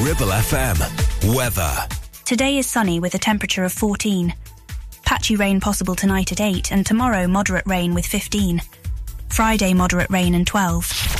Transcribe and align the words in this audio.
Ribble 0.00 0.28
FM. 0.28 1.34
Weather. 1.34 1.72
Today 2.24 2.58
is 2.58 2.68
sunny 2.68 3.00
with 3.00 3.16
a 3.16 3.18
temperature 3.18 3.64
of 3.64 3.72
14. 3.72 4.32
Patchy 5.04 5.34
rain 5.34 5.58
possible 5.58 5.96
tonight 5.96 6.30
at 6.30 6.40
8 6.40 6.70
and 6.70 6.86
tomorrow 6.86 7.26
moderate 7.26 7.66
rain 7.66 7.94
with 7.94 8.06
15. 8.06 8.62
Friday 9.28 9.74
moderate 9.74 10.08
rain 10.08 10.36
and 10.36 10.46
12. 10.46 11.17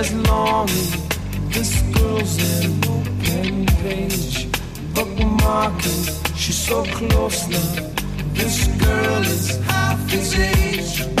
as 0.00 0.14
long 0.14 0.64
as 0.70 0.90
this 1.54 1.82
girl's 1.92 2.64
an 2.64 2.84
open 2.88 3.66
page, 3.82 4.46
bookmarking. 4.94 6.36
She's 6.36 6.56
so 6.56 6.82
close 6.84 7.46
now. 7.48 7.90
This 8.32 8.66
girl 8.84 9.22
is 9.34 9.58
half 9.66 10.10
his 10.10 10.34
age. 10.38 11.19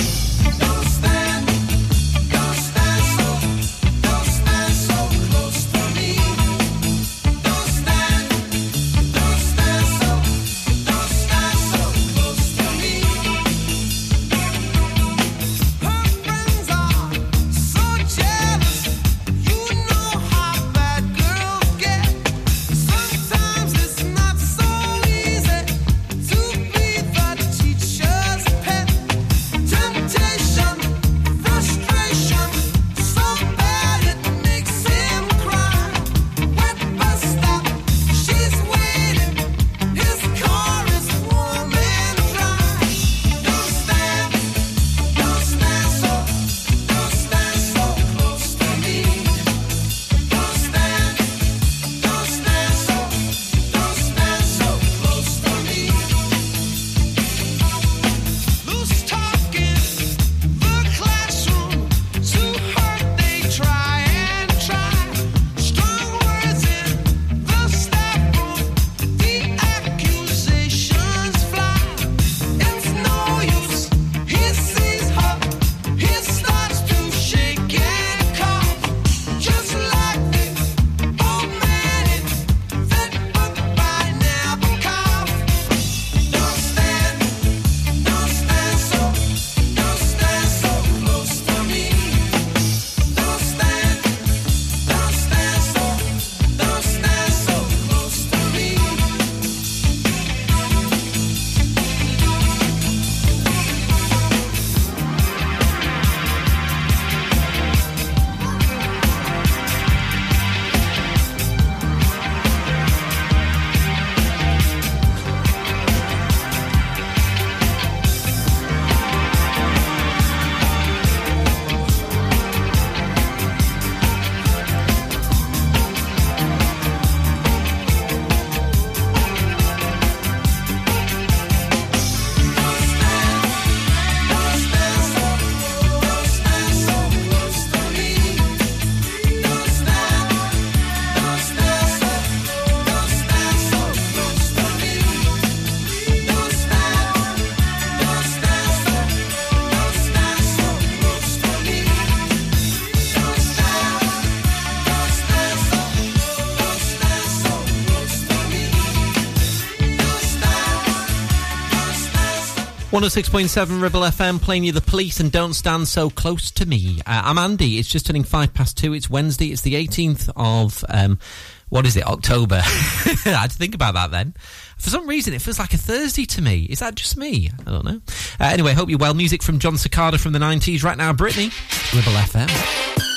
106.7 162.90 163.80
Ribble 163.80 164.00
FM 164.00 164.42
playing 164.42 164.64
you 164.64 164.72
the 164.72 164.80
police 164.80 165.20
and 165.20 165.30
don't 165.30 165.54
stand 165.54 165.86
so 165.86 166.10
close 166.10 166.50
to 166.50 166.66
me. 166.66 166.98
Uh, 167.06 167.22
I'm 167.24 167.38
Andy. 167.38 167.78
It's 167.78 167.88
just 167.88 168.06
turning 168.06 168.24
five 168.24 168.52
past 168.52 168.76
two. 168.76 168.94
It's 168.94 169.08
Wednesday. 169.08 169.52
It's 169.52 169.62
the 169.62 169.74
18th 169.74 170.28
of, 170.34 170.84
um, 170.88 171.20
what 171.68 171.86
is 171.86 171.96
it, 171.96 172.04
October? 172.04 172.56
I 172.64 173.16
had 173.24 173.50
to 173.52 173.56
think 173.56 173.76
about 173.76 173.94
that 173.94 174.10
then. 174.10 174.34
For 174.76 174.90
some 174.90 175.06
reason, 175.06 175.34
it 175.34 175.40
feels 175.40 175.60
like 175.60 175.72
a 175.72 175.78
Thursday 175.78 176.24
to 176.26 176.42
me. 176.42 176.62
Is 176.64 176.80
that 176.80 176.96
just 176.96 177.16
me? 177.16 177.52
I 177.64 177.70
don't 177.70 177.84
know. 177.84 178.00
Uh, 178.40 178.44
anyway, 178.46 178.72
hope 178.72 178.88
you're 178.90 178.98
well. 178.98 179.14
Music 179.14 179.40
from 179.44 179.60
Jon 179.60 179.74
Secada 179.74 180.18
from 180.18 180.32
the 180.32 180.40
90s 180.40 180.82
right 180.82 180.98
now. 180.98 181.12
Brittany, 181.12 181.52
Ribble 181.94 182.10
FM. 182.10 183.09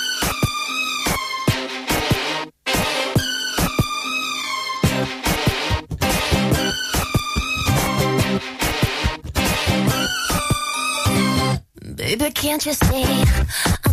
can't 12.34 12.66
you 12.66 12.74
see? 12.74 13.93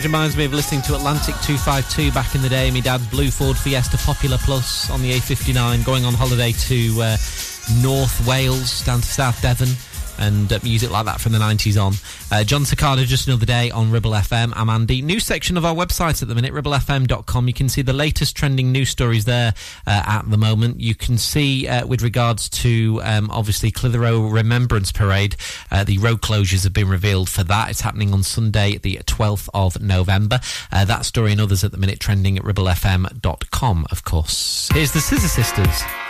Always 0.00 0.12
reminds 0.12 0.36
me 0.38 0.46
of 0.46 0.54
listening 0.54 0.80
to 0.88 0.94
Atlantic 0.94 1.34
252 1.42 2.10
back 2.12 2.34
in 2.34 2.40
the 2.40 2.48
day. 2.48 2.70
My 2.70 2.80
dad's 2.80 3.06
blue 3.08 3.30
Ford 3.30 3.54
Fiesta 3.54 3.98
Popular 3.98 4.38
Plus 4.38 4.88
on 4.88 5.02
the 5.02 5.12
A59, 5.12 5.84
going 5.84 6.06
on 6.06 6.14
holiday 6.14 6.52
to 6.52 7.02
uh, 7.02 7.16
North 7.82 8.26
Wales, 8.26 8.82
down 8.82 9.02
to 9.02 9.06
South 9.06 9.42
Devon, 9.42 9.68
and 10.20 10.52
uh, 10.52 10.58
music 10.62 10.90
like 10.90 11.06
that 11.06 11.20
from 11.20 11.32
the 11.32 11.38
90s 11.38 11.80
on. 11.80 11.94
Uh, 12.30 12.44
Jon 12.44 12.62
Secada, 12.62 13.04
just 13.04 13.26
another 13.26 13.46
day 13.46 13.70
on 13.70 13.90
Ribble 13.90 14.12
FM. 14.12 14.52
I'm 14.54 14.68
Andy. 14.68 15.02
New 15.02 15.18
section 15.18 15.56
of 15.56 15.64
our 15.64 15.74
website 15.74 16.22
at 16.22 16.28
the 16.28 16.34
minute, 16.34 16.52
ribblefm.com. 16.52 17.48
You 17.48 17.54
can 17.54 17.68
see 17.68 17.82
the 17.82 17.92
latest 17.92 18.36
trending 18.36 18.70
news 18.70 18.90
stories 18.90 19.24
there 19.24 19.54
uh, 19.86 20.02
at 20.06 20.30
the 20.30 20.36
moment. 20.36 20.80
You 20.80 20.94
can 20.94 21.18
see, 21.18 21.66
uh, 21.66 21.86
with 21.86 22.02
regards 22.02 22.48
to 22.50 23.00
um, 23.02 23.30
obviously 23.30 23.70
Clitheroe 23.70 24.20
Remembrance 24.30 24.92
Parade, 24.92 25.36
uh, 25.70 25.84
the 25.84 25.98
road 25.98 26.20
closures 26.20 26.64
have 26.64 26.72
been 26.72 26.88
revealed 26.88 27.28
for 27.28 27.42
that. 27.44 27.70
It's 27.70 27.80
happening 27.80 28.12
on 28.12 28.22
Sunday, 28.22 28.76
the 28.76 28.98
12th 29.06 29.48
of 29.54 29.80
November. 29.80 30.40
Uh, 30.70 30.84
that 30.84 31.04
story 31.04 31.32
and 31.32 31.40
others 31.40 31.64
at 31.64 31.72
the 31.72 31.78
minute 31.78 32.00
trending 32.00 32.36
at 32.38 32.44
ribblefm.com, 32.44 33.86
of 33.90 34.04
course. 34.04 34.68
Here's 34.72 34.92
the 34.92 35.00
Scissor 35.00 35.28
Sisters. 35.28 36.09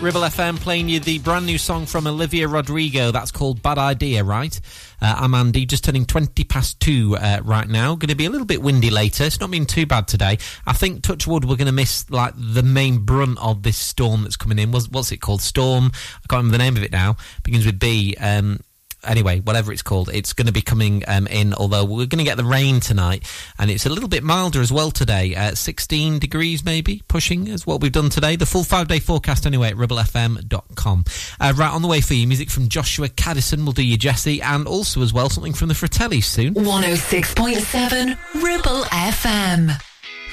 Ribble 0.00 0.20
FM 0.20 0.60
playing 0.60 0.88
you 0.88 1.00
the 1.00 1.18
brand 1.18 1.44
new 1.44 1.58
song 1.58 1.84
from 1.84 2.06
Olivia 2.06 2.46
Rodrigo. 2.46 3.10
That's 3.10 3.32
called 3.32 3.60
Bad 3.62 3.78
Idea, 3.78 4.22
right? 4.22 4.58
Uh, 5.02 5.16
I'm 5.18 5.34
Andy, 5.34 5.66
just 5.66 5.82
turning 5.82 6.06
20 6.06 6.44
past 6.44 6.78
two 6.78 7.16
uh, 7.16 7.40
right 7.42 7.68
now. 7.68 7.96
Going 7.96 8.08
to 8.10 8.14
be 8.14 8.26
a 8.26 8.30
little 8.30 8.46
bit 8.46 8.62
windy 8.62 8.90
later. 8.90 9.24
It's 9.24 9.40
not 9.40 9.50
been 9.50 9.66
too 9.66 9.86
bad 9.86 10.06
today. 10.06 10.38
I 10.64 10.72
think, 10.72 11.02
touch 11.02 11.26
wood, 11.26 11.44
we're 11.44 11.56
going 11.56 11.66
to 11.66 11.72
miss 11.72 12.08
like 12.10 12.32
the 12.36 12.62
main 12.62 12.98
brunt 12.98 13.38
of 13.40 13.64
this 13.64 13.76
storm 13.76 14.22
that's 14.22 14.36
coming 14.36 14.60
in. 14.60 14.70
What's, 14.70 14.88
what's 14.88 15.10
it 15.10 15.16
called? 15.16 15.42
Storm. 15.42 15.86
I 15.86 16.26
can't 16.28 16.44
remember 16.44 16.52
the 16.52 16.58
name 16.58 16.76
of 16.76 16.84
it 16.84 16.92
now. 16.92 17.16
Begins 17.42 17.66
with 17.66 17.80
B. 17.80 18.14
Um, 18.20 18.60
anyway, 19.08 19.40
whatever 19.40 19.72
it's 19.72 19.82
called, 19.82 20.10
it's 20.12 20.32
going 20.32 20.46
to 20.46 20.52
be 20.52 20.62
coming 20.62 21.02
um, 21.08 21.26
in. 21.26 21.54
Although 21.54 21.84
we're 21.84 22.06
going 22.06 22.18
to 22.18 22.24
get 22.24 22.36
the 22.36 22.44
rain 22.44 22.80
tonight, 22.80 23.24
and 23.58 23.70
it's 23.70 23.86
a 23.86 23.88
little 23.88 24.08
bit 24.08 24.22
milder 24.22 24.60
as 24.60 24.70
well 24.72 24.90
today. 24.90 25.34
Uh, 25.34 25.54
16 25.54 26.18
degrees, 26.18 26.64
maybe 26.64 27.02
pushing 27.08 27.48
is 27.48 27.66
what 27.66 27.80
we've 27.80 27.92
done 27.92 28.10
today. 28.10 28.36
The 28.36 28.46
full 28.46 28.64
five 28.64 28.88
day 28.88 29.00
forecast 29.00 29.46
anyway 29.46 29.68
at 29.70 29.76
ribblefm.com. 29.76 31.04
Uh, 31.40 31.52
right 31.56 31.72
on 31.72 31.82
the 31.82 31.88
way 31.88 32.00
for 32.00 32.14
you, 32.14 32.26
music 32.26 32.50
from 32.50 32.68
Joshua 32.68 33.08
Kadison. 33.08 33.64
We'll 33.64 33.72
do 33.72 33.84
you 33.84 33.96
Jesse, 33.96 34.42
and 34.42 34.66
also 34.66 35.02
as 35.02 35.12
well 35.12 35.30
something 35.30 35.54
from 35.54 35.68
the 35.68 35.74
Fratellis 35.74 36.24
soon. 36.24 36.54
106.7 36.54 38.42
Ribble 38.42 38.82
FM. 38.84 39.87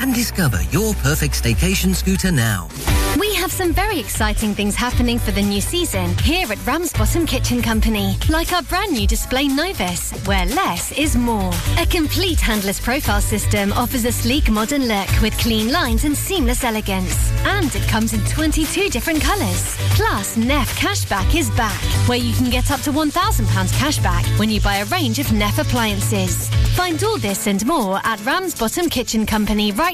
and 0.00 0.14
discover 0.14 0.60
your 0.70 0.94
perfect 0.94 1.42
staycation 1.42 1.94
scooter 1.94 2.32
now. 2.32 2.68
We 3.18 3.32
have 3.34 3.52
some 3.52 3.72
very 3.72 4.00
exciting 4.00 4.54
things 4.54 4.74
happening 4.74 5.20
for 5.20 5.30
the 5.30 5.40
new 5.40 5.60
season 5.60 6.18
here 6.18 6.50
at 6.50 6.66
Ramsbottom 6.66 7.26
Kitchen 7.26 7.62
Company, 7.62 8.16
like 8.28 8.52
our 8.52 8.62
brand 8.62 8.92
new 8.92 9.06
display 9.06 9.46
Novus, 9.46 10.10
where 10.26 10.46
less 10.46 10.90
is 10.98 11.14
more. 11.14 11.52
A 11.78 11.86
complete 11.86 12.40
handless 12.40 12.80
profile 12.80 13.20
system 13.20 13.72
offers 13.72 14.04
a 14.04 14.10
sleek 14.10 14.50
modern 14.50 14.88
look 14.88 15.08
with 15.22 15.38
clean 15.38 15.70
lines 15.70 16.04
and 16.04 16.16
seamless 16.16 16.64
elegance. 16.64 17.30
And 17.44 17.72
it 17.74 17.86
comes 17.88 18.14
in 18.14 18.24
22 18.24 18.88
different 18.88 19.20
colours. 19.20 19.76
Plus, 19.90 20.36
Neff 20.36 20.76
Cashback 20.76 21.36
is 21.36 21.50
back, 21.52 21.80
where 22.08 22.18
you 22.18 22.34
can 22.34 22.50
get 22.50 22.72
up 22.72 22.80
to 22.80 22.90
£1,000 22.90 23.12
cashback 23.74 24.38
when 24.40 24.50
you 24.50 24.60
buy 24.60 24.78
a 24.78 24.86
range 24.86 25.20
of 25.20 25.32
Neff 25.32 25.58
appliances. 25.60 26.48
Find 26.74 27.02
all 27.04 27.18
this 27.18 27.46
and 27.46 27.64
more 27.64 28.00
at 28.02 28.24
Ramsbottom 28.26 28.88
Kitchen 28.88 29.24
Company 29.24 29.70
right 29.70 29.93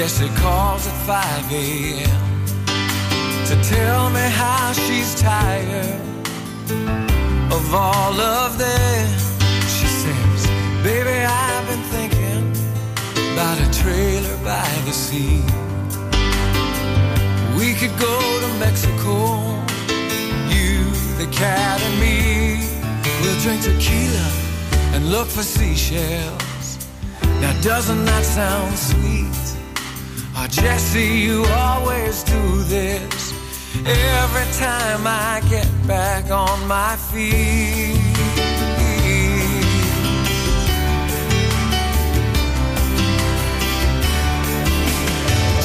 Jessie 0.00 0.34
calls 0.36 0.86
at 0.86 0.94
5 1.04 1.52
a.m. 1.52 2.46
to 3.44 3.68
tell 3.68 4.08
me 4.08 4.26
how 4.30 4.72
she's 4.72 5.20
tired 5.20 6.00
of 7.52 7.74
all 7.74 8.18
of 8.18 8.56
them. 8.56 9.08
She 9.68 9.84
says, 9.84 10.46
Baby, 10.82 11.10
I've 11.10 11.66
been 11.68 11.84
thinking 11.92 12.44
about 13.34 13.60
a 13.60 13.68
trailer 13.82 14.36
by 14.42 14.66
the 14.86 14.92
sea. 14.92 15.44
We 17.58 17.74
could 17.74 17.94
go 18.00 18.16
to 18.40 18.48
Mexico, 18.58 19.36
you, 20.48 20.80
the 21.20 21.28
cat, 21.30 21.78
and 21.82 22.00
me. 22.00 22.64
We'll 23.20 23.38
drink 23.40 23.60
tequila 23.64 24.32
and 24.94 25.10
look 25.10 25.28
for 25.28 25.42
seashells. 25.42 26.88
Now 27.42 27.52
doesn't 27.60 28.06
that 28.06 28.24
sound 28.24 28.78
sweet? 28.78 29.49
Oh, 30.42 30.46
Jesse, 30.46 31.04
you 31.04 31.44
always 31.44 32.22
do 32.22 32.62
this 32.62 33.34
every 33.84 34.48
time 34.56 35.02
I 35.06 35.42
get 35.50 35.68
back 35.86 36.30
on 36.30 36.66
my 36.66 36.96
feet. 36.96 38.00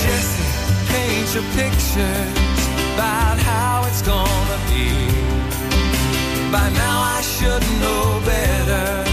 Jesse, 0.01 0.43
paint 0.91 1.27
your 1.33 1.47
pictures 1.55 2.61
about 2.95 3.37
how 3.47 3.85
it's 3.87 4.01
gonna 4.01 4.59
be. 4.67 4.91
By 6.51 6.69
now 6.83 6.99
I 7.15 7.21
should 7.21 7.63
know 7.79 8.21
better. 8.25 9.09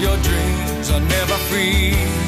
Your 0.00 0.16
dreams 0.28 0.90
are 0.90 1.00
never 1.00 1.36
free. 1.50 2.27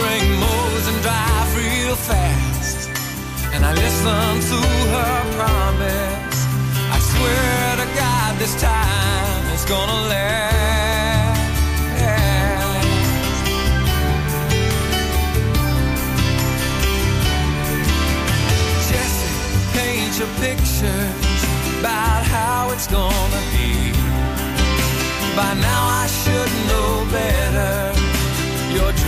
bring 0.00 0.26
Mose 0.40 0.86
and 0.92 1.00
drive 1.02 1.50
real 1.56 1.96
fast. 1.96 2.90
And 3.54 3.64
I 3.64 3.72
listen 3.72 4.30
to 4.50 4.58
her 4.94 5.18
promise. 5.38 6.38
I 6.96 6.98
swear 7.12 7.76
to 7.82 7.86
God, 8.00 8.30
this 8.38 8.54
time 8.60 9.42
it's 9.54 9.64
gonna 9.64 10.00
last. 10.08 10.58
Jesse, 18.88 19.30
paint 19.76 20.12
your 20.20 20.32
pictures 20.44 21.42
about 21.80 22.22
how 22.34 22.70
it's 22.74 22.86
gonna 22.86 23.42
be. 23.54 23.92
By 25.36 25.54
now 25.54 25.82
I 26.02 26.06
should 26.20 26.52
know 26.68 27.06
better. 27.12 27.94
Your 28.74 28.92
dreams 28.92 29.06
are 29.06 29.07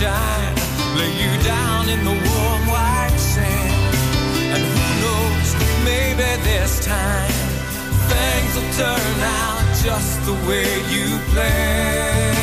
sunshine, 0.00 0.54
lay 0.96 1.12
you 1.22 1.42
down 1.42 1.88
in 1.88 2.00
the 2.04 2.10
warm 2.10 2.66
white 2.66 3.16
sand. 3.18 3.96
And 4.54 4.62
who 4.72 4.86
knows, 5.02 5.48
maybe 5.84 6.42
this 6.42 6.84
time 6.84 7.30
things 8.08 8.54
will 8.54 8.72
turn 8.84 9.20
out 9.20 9.62
just 9.84 10.24
the 10.24 10.32
way 10.48 10.68
you 10.88 11.18
planned. 11.32 12.38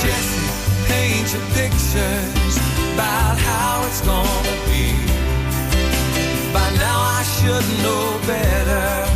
Jesse, 0.00 0.48
paint 0.88 1.28
your 1.34 1.46
pictures 1.52 2.56
about 2.94 3.36
how 3.38 3.84
it's 3.86 4.00
gonna 4.00 4.56
be. 4.70 4.96
By 6.54 6.70
now 6.76 7.00
I 7.00 7.22
should 7.22 7.66
know 7.82 8.18
better. 8.26 9.15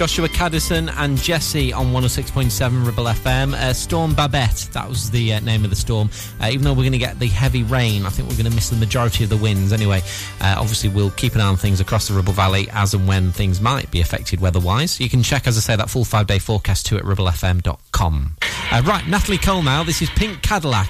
Joshua 0.00 0.28
Kadison 0.28 0.90
and 0.96 1.18
Jesse 1.18 1.74
on 1.74 1.92
106.7 1.92 2.86
Ribble 2.86 3.04
FM. 3.04 3.52
Uh, 3.52 3.74
storm 3.74 4.14
Babette, 4.14 4.70
that 4.72 4.88
was 4.88 5.10
the 5.10 5.34
uh, 5.34 5.40
name 5.40 5.62
of 5.62 5.68
the 5.68 5.76
storm. 5.76 6.08
Uh, 6.40 6.48
even 6.50 6.64
though 6.64 6.70
we're 6.70 6.84
going 6.84 6.92
to 6.92 6.98
get 6.98 7.18
the 7.18 7.26
heavy 7.26 7.64
rain, 7.64 8.06
I 8.06 8.08
think 8.08 8.26
we're 8.26 8.36
going 8.36 8.48
to 8.48 8.54
miss 8.54 8.70
the 8.70 8.78
majority 8.78 9.24
of 9.24 9.28
the 9.28 9.36
winds 9.36 9.74
anyway. 9.74 10.00
Uh, 10.40 10.54
obviously, 10.56 10.88
we'll 10.88 11.10
keep 11.10 11.34
an 11.34 11.42
eye 11.42 11.48
on 11.48 11.58
things 11.58 11.80
across 11.80 12.08
the 12.08 12.14
Ribble 12.14 12.32
Valley 12.32 12.66
as 12.72 12.94
and 12.94 13.06
when 13.06 13.30
things 13.30 13.60
might 13.60 13.90
be 13.90 14.00
affected 14.00 14.40
weather-wise. 14.40 14.98
You 14.98 15.10
can 15.10 15.22
check, 15.22 15.46
as 15.46 15.58
I 15.58 15.60
say, 15.60 15.76
that 15.76 15.90
full 15.90 16.06
five-day 16.06 16.38
forecast 16.38 16.86
too 16.86 16.96
at 16.96 17.02
ribblefm.com. 17.02 18.36
Uh, 18.72 18.82
right, 18.86 19.06
Natalie 19.06 19.36
Cole 19.36 19.62
now. 19.62 19.84
This 19.84 20.00
is 20.00 20.08
Pink 20.08 20.40
Cadillac 20.40 20.88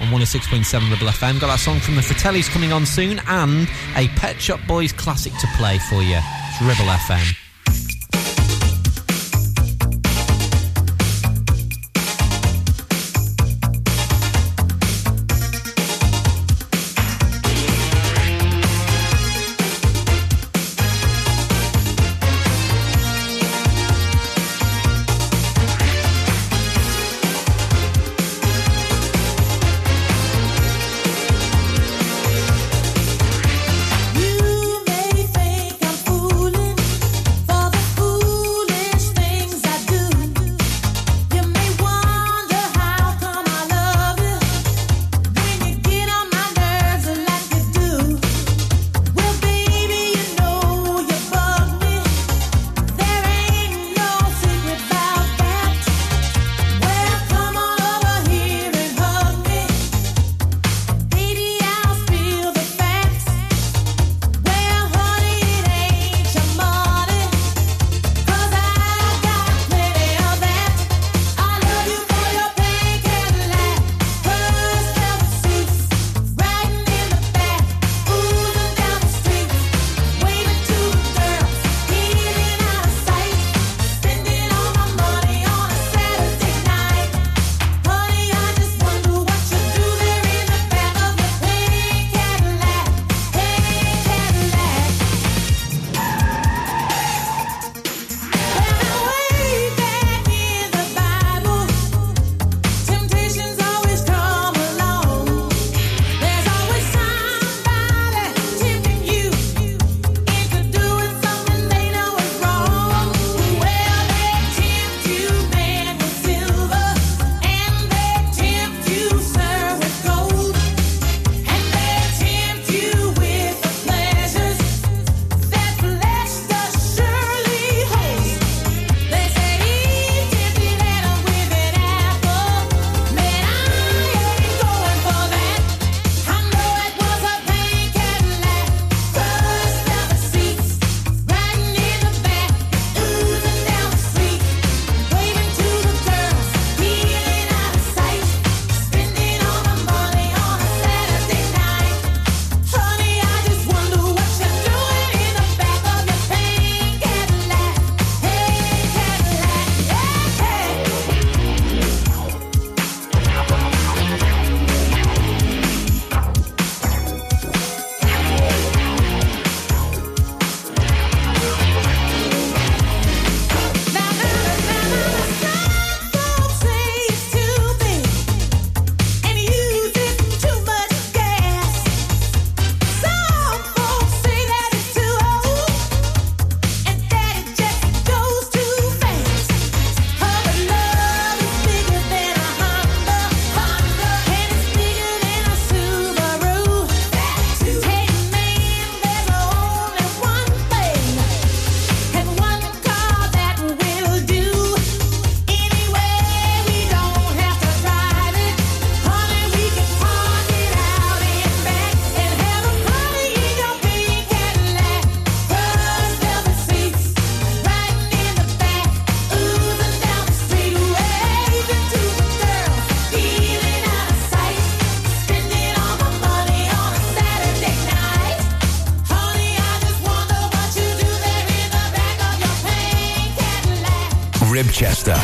on 0.00 0.08
106.7 0.08 0.90
Ribble 0.90 1.06
FM. 1.06 1.40
Got 1.40 1.46
that 1.46 1.60
song 1.60 1.78
from 1.78 1.94
the 1.94 2.00
Fratellis 2.00 2.50
coming 2.50 2.72
on 2.72 2.86
soon 2.86 3.20
and 3.28 3.68
a 3.94 4.08
Pet 4.16 4.40
Shop 4.40 4.58
Boys 4.66 4.92
classic 4.92 5.32
to 5.34 5.46
play 5.56 5.78
for 5.88 6.02
you. 6.02 6.18
It's 6.18 6.60
Ribble 6.60 6.90
FM. 6.90 7.41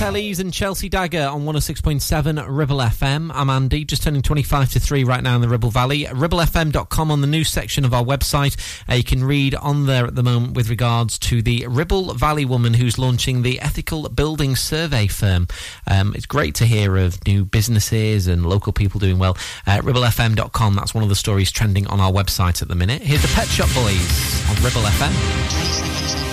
Tellys 0.00 0.40
and 0.40 0.50
Chelsea 0.50 0.88
Dagger 0.88 1.26
on 1.26 1.42
106.7 1.42 2.46
Ribble 2.48 2.78
FM. 2.78 3.30
I'm 3.34 3.50
Andy, 3.50 3.84
just 3.84 4.02
turning 4.02 4.22
25 4.22 4.70
to 4.70 4.80
3 4.80 5.04
right 5.04 5.22
now 5.22 5.34
in 5.34 5.42
the 5.42 5.48
Ribble 5.48 5.68
Valley. 5.68 6.04
RibbleFM.com 6.04 7.10
on 7.10 7.20
the 7.20 7.26
news 7.26 7.50
section 7.50 7.84
of 7.84 7.92
our 7.92 8.02
website. 8.02 8.56
Uh, 8.88 8.94
you 8.94 9.04
can 9.04 9.22
read 9.22 9.54
on 9.56 9.84
there 9.84 10.06
at 10.06 10.14
the 10.14 10.22
moment 10.22 10.54
with 10.54 10.70
regards 10.70 11.18
to 11.18 11.42
the 11.42 11.66
Ribble 11.68 12.14
Valley 12.14 12.46
woman 12.46 12.72
who's 12.72 12.98
launching 12.98 13.42
the 13.42 13.60
Ethical 13.60 14.08
Building 14.08 14.56
Survey 14.56 15.06
firm. 15.06 15.46
Um, 15.86 16.14
it's 16.16 16.24
great 16.24 16.54
to 16.54 16.64
hear 16.64 16.96
of 16.96 17.18
new 17.26 17.44
businesses 17.44 18.26
and 18.26 18.46
local 18.46 18.72
people 18.72 19.00
doing 19.00 19.18
well. 19.18 19.36
Uh, 19.66 19.80
RibbleFM.com, 19.82 20.76
that's 20.76 20.94
one 20.94 21.02
of 21.02 21.10
the 21.10 21.14
stories 21.14 21.50
trending 21.52 21.86
on 21.88 22.00
our 22.00 22.10
website 22.10 22.62
at 22.62 22.68
the 22.68 22.74
minute. 22.74 23.02
Here's 23.02 23.20
the 23.20 23.28
Pet 23.34 23.48
Shop 23.48 23.68
Boys 23.74 24.48
on 24.48 24.56
Ribble 24.64 24.80
FM. 24.80 26.29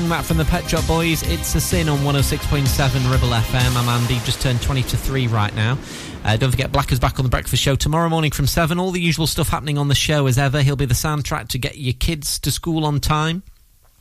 Song 0.00 0.10
that 0.10 0.26
from 0.26 0.36
the 0.36 0.44
Pet 0.44 0.68
Shop 0.68 0.86
Boys. 0.86 1.22
It's 1.22 1.54
a 1.54 1.60
sin 1.60 1.88
on 1.88 2.00
106.7 2.00 3.10
Ribble 3.10 3.28
FM. 3.28 3.76
I'm 3.76 3.88
Andy, 3.88 4.16
just 4.26 4.42
turned 4.42 4.60
20 4.60 4.82
to 4.82 4.96
3 4.98 5.26
right 5.28 5.54
now. 5.54 5.78
Uh, 6.22 6.36
don't 6.36 6.50
forget, 6.50 6.70
Black 6.70 6.92
is 6.92 7.00
back 7.00 7.18
on 7.18 7.22
the 7.24 7.30
breakfast 7.30 7.62
show 7.62 7.76
tomorrow 7.76 8.10
morning 8.10 8.30
from 8.30 8.46
7. 8.46 8.78
All 8.78 8.90
the 8.90 9.00
usual 9.00 9.26
stuff 9.26 9.48
happening 9.48 9.78
on 9.78 9.88
the 9.88 9.94
show 9.94 10.26
as 10.26 10.36
ever. 10.36 10.60
He'll 10.60 10.76
be 10.76 10.84
the 10.84 10.92
soundtrack 10.92 11.48
to 11.48 11.58
get 11.58 11.78
your 11.78 11.94
kids 11.94 12.38
to 12.40 12.52
school 12.52 12.84
on 12.84 13.00
time. 13.00 13.42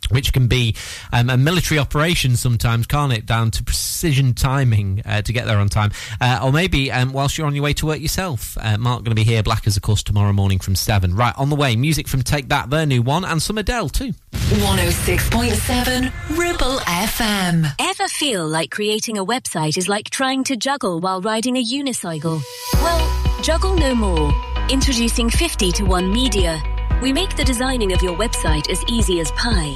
Which 0.09 0.33
can 0.33 0.47
be 0.47 0.75
um, 1.11 1.29
a 1.29 1.37
military 1.37 1.79
operation 1.79 2.35
sometimes, 2.35 2.87
can't 2.87 3.13
it? 3.13 3.25
Down 3.25 3.51
to 3.51 3.63
precision 3.63 4.33
timing 4.33 5.01
uh, 5.05 5.21
to 5.21 5.33
get 5.33 5.45
there 5.45 5.57
on 5.57 5.69
time. 5.69 5.91
Uh, 6.21 6.39
or 6.43 6.51
maybe 6.51 6.91
um, 6.91 7.13
whilst 7.13 7.37
you're 7.37 7.47
on 7.47 7.55
your 7.55 7.63
way 7.63 7.73
to 7.73 7.85
work 7.85 7.99
yourself. 7.99 8.57
Uh, 8.59 8.77
Mark 8.77 9.03
going 9.03 9.11
to 9.11 9.15
be 9.15 9.23
here, 9.23 9.43
Blackers, 9.43 9.75
of 9.75 9.83
course, 9.83 10.03
tomorrow 10.03 10.33
morning 10.33 10.59
from 10.59 10.75
7. 10.75 11.15
Right, 11.15 11.33
on 11.37 11.49
the 11.49 11.55
way, 11.55 11.75
music 11.75 12.07
from 12.07 12.21
Take 12.21 12.49
That, 12.49 12.69
their 12.69 12.85
new 12.85 13.01
one, 13.01 13.25
and 13.25 13.41
some 13.41 13.57
Adele 13.57 13.89
too. 13.89 14.13
106.7 14.33 16.37
Ribble 16.37 16.77
FM. 16.79 17.67
Ever 17.79 18.07
feel 18.07 18.47
like 18.47 18.71
creating 18.71 19.17
a 19.17 19.25
website 19.25 19.77
is 19.77 19.89
like 19.89 20.09
trying 20.09 20.43
to 20.45 20.55
juggle 20.55 20.99
while 20.99 21.21
riding 21.21 21.57
a 21.57 21.63
unicycle? 21.63 22.41
Well, 22.75 23.41
juggle 23.41 23.75
no 23.75 23.95
more. 23.95 24.31
Introducing 24.69 25.29
50 25.29 25.71
to 25.73 25.83
1 25.83 26.11
Media. 26.11 26.61
We 27.01 27.13
make 27.13 27.35
the 27.35 27.43
designing 27.43 27.93
of 27.93 28.01
your 28.01 28.17
website 28.17 28.69
as 28.69 28.83
easy 28.87 29.19
as 29.19 29.31
pie. 29.33 29.75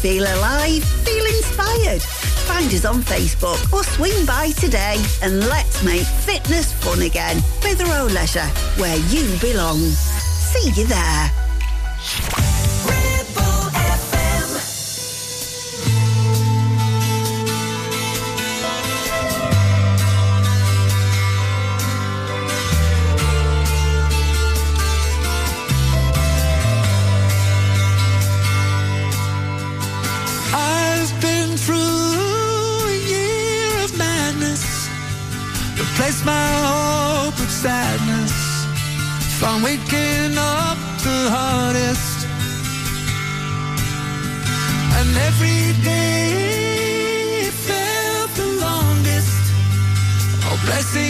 Feel 0.00 0.24
alive, 0.24 0.84
feel 1.04 1.24
inspired. 1.24 2.02
Find 2.02 2.72
us 2.72 2.84
on 2.84 3.02
Facebook 3.02 3.72
or 3.72 3.84
swing 3.84 4.26
by 4.26 4.50
today 4.50 4.96
and 5.22 5.40
let's 5.48 5.82
make 5.82 6.06
fitness 6.26 6.72
fun 6.72 7.02
again. 7.02 7.40
Clitheroe 7.60 8.06
Leisure, 8.06 8.50
where 8.76 8.96
you 9.08 9.38
belong. 9.40 9.78
See 9.78 10.70
you 10.80 10.86
there. 10.86 12.49
Found 39.40 39.64
waking 39.64 40.36
up 40.36 40.76
the 41.02 41.30
hardest, 41.30 42.26
and 44.98 45.16
every 45.28 45.72
day 45.82 47.48
felt 47.66 48.30
the 48.36 48.48
longest. 48.60 49.42
Oh, 50.44 50.50
All 50.50 50.58
blessings 50.66 51.09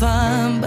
烦。 0.00 0.63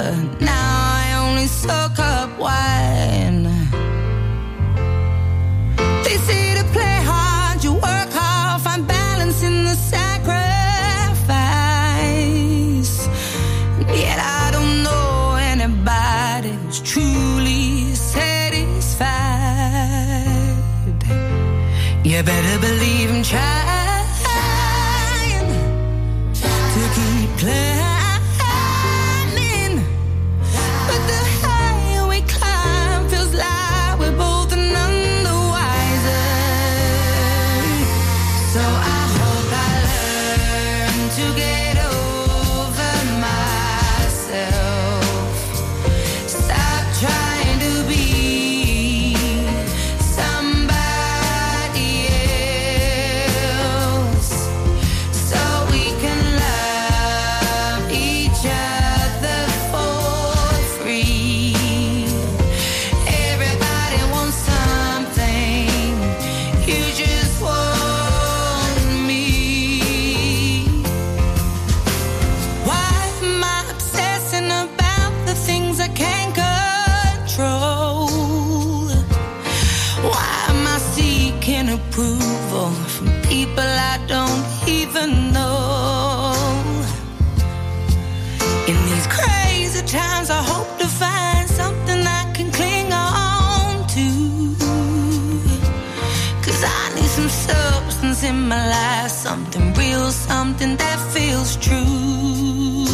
my 98.48 98.70
life 98.70 99.12
something 99.12 99.74
real, 99.74 100.10
something 100.12 100.78
that 100.78 101.00
feels 101.14 101.58
true. 101.58 102.86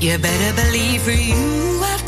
You 0.00 0.18
better 0.18 0.52
believe 0.62 1.02
for 1.02 1.10
you, 1.10 1.80
I've 1.82 2.04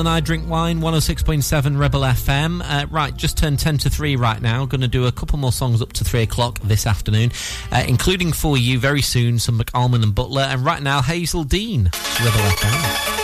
and 0.00 0.08
I 0.08 0.20
Drink 0.20 0.48
Wine, 0.48 0.80
106.7 0.80 1.78
Ribble 1.78 2.00
FM. 2.00 2.62
Uh, 2.64 2.86
right, 2.90 3.14
just 3.14 3.36
turned 3.36 3.58
10 3.58 3.78
to 3.78 3.90
3 3.90 4.16
right 4.16 4.40
now. 4.40 4.64
Going 4.64 4.80
to 4.80 4.88
do 4.88 5.06
a 5.06 5.12
couple 5.12 5.38
more 5.38 5.52
songs 5.52 5.82
up 5.82 5.92
to 5.94 6.04
3 6.04 6.22
o'clock 6.22 6.58
this 6.60 6.86
afternoon, 6.86 7.30
uh, 7.70 7.84
including 7.86 8.32
for 8.32 8.56
you 8.56 8.78
very 8.78 9.02
soon 9.02 9.38
some 9.38 9.58
McAlmont 9.58 10.02
and 10.02 10.14
Butler, 10.14 10.42
and 10.42 10.64
right 10.64 10.82
now 10.82 11.00
Hazell 11.00 11.46
Dean, 11.48 11.90
Ribble 12.18 12.40
FM. 12.40 13.19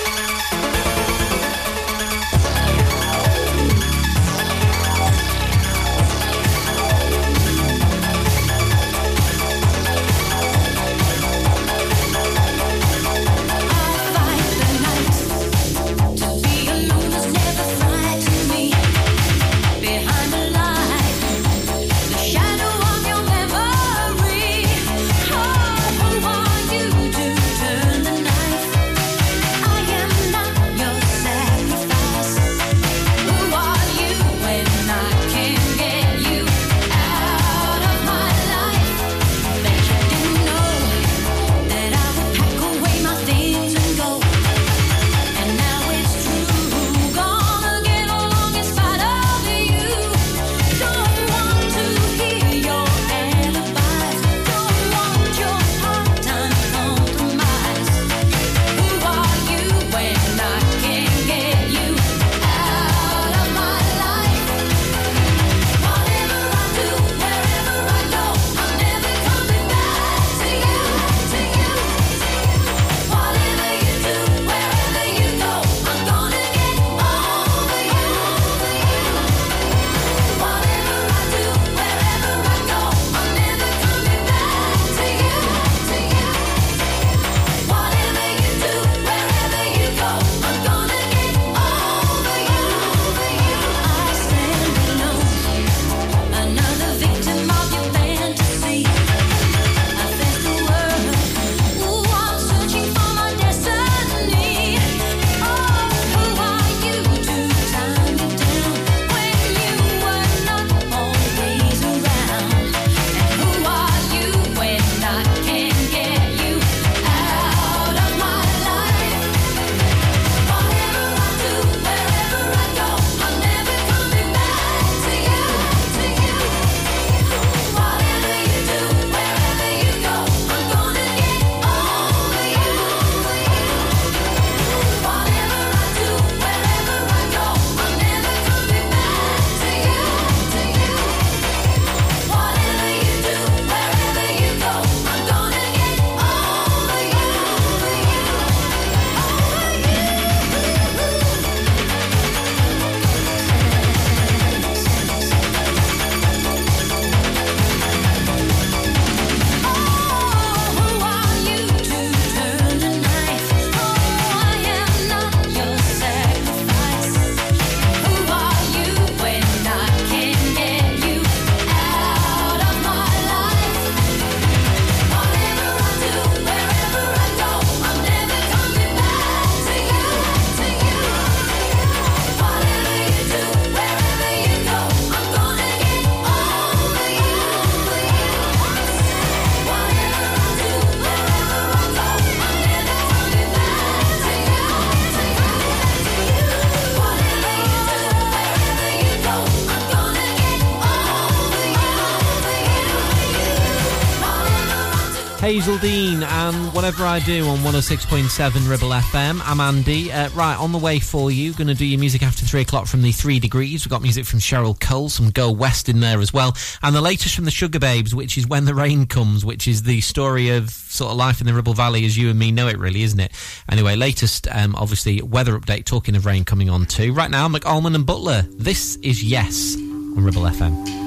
Hazell 205.46 205.80
Dean, 205.80 206.24
and 206.24 206.74
whatever 206.74 207.04
I 207.04 207.20
do 207.20 207.46
on 207.46 207.58
106.7 207.58 208.68
Ribble 208.68 208.88
FM, 208.88 209.40
I'm 209.44 209.60
Andy. 209.60 210.10
Uh, 210.10 210.28
right, 210.30 210.58
on 210.58 210.72
the 210.72 210.78
way 210.78 210.98
for 210.98 211.30
you, 211.30 211.52
going 211.52 211.68
to 211.68 211.74
do 211.74 211.86
your 211.86 212.00
music 212.00 212.24
after 212.24 212.44
three 212.44 212.62
o'clock 212.62 212.88
from 212.88 213.00
the 213.00 213.12
Three 213.12 213.38
Degrees. 213.38 213.86
We've 213.86 213.90
got 213.92 214.02
music 214.02 214.24
from 214.24 214.40
Cheryl 214.40 214.78
Cole, 214.80 215.08
some 215.08 215.30
Go 215.30 215.52
West 215.52 215.88
in 215.88 216.00
there 216.00 216.18
as 216.18 216.32
well, 216.32 216.56
and 216.82 216.96
the 216.96 217.00
latest 217.00 217.36
from 217.36 217.44
the 217.44 217.52
Sugababes, 217.52 218.12
which 218.12 218.36
is 218.36 218.48
When 218.48 218.64
the 218.64 218.74
Rain 218.74 219.06
Comes, 219.06 219.44
which 219.44 219.68
is 219.68 219.84
the 219.84 220.00
story 220.00 220.50
of 220.50 220.70
sort 220.70 221.12
of 221.12 221.16
life 221.16 221.40
in 221.40 221.46
the 221.46 221.54
Ribble 221.54 221.74
Valley 221.74 222.04
as 222.04 222.18
you 222.18 222.28
and 222.28 222.36
me 222.40 222.50
know 222.50 222.66
it, 222.66 222.76
really, 222.76 223.04
isn't 223.04 223.20
it? 223.20 223.30
Anyway, 223.70 223.94
latest, 223.94 224.48
um, 224.50 224.74
obviously, 224.74 225.22
weather 225.22 225.56
update, 225.56 225.84
talking 225.84 226.16
of 226.16 226.26
rain 226.26 226.44
coming 226.44 226.68
on 226.68 226.86
too. 226.86 227.12
Right 227.12 227.30
now, 227.30 227.46
McAlmont 227.46 227.94
and 227.94 228.04
Butler. 228.04 228.42
This 228.50 228.96
is 228.96 229.22
Yes 229.22 229.76
on 229.76 230.24
Ribble 230.24 230.42
FM. 230.42 231.05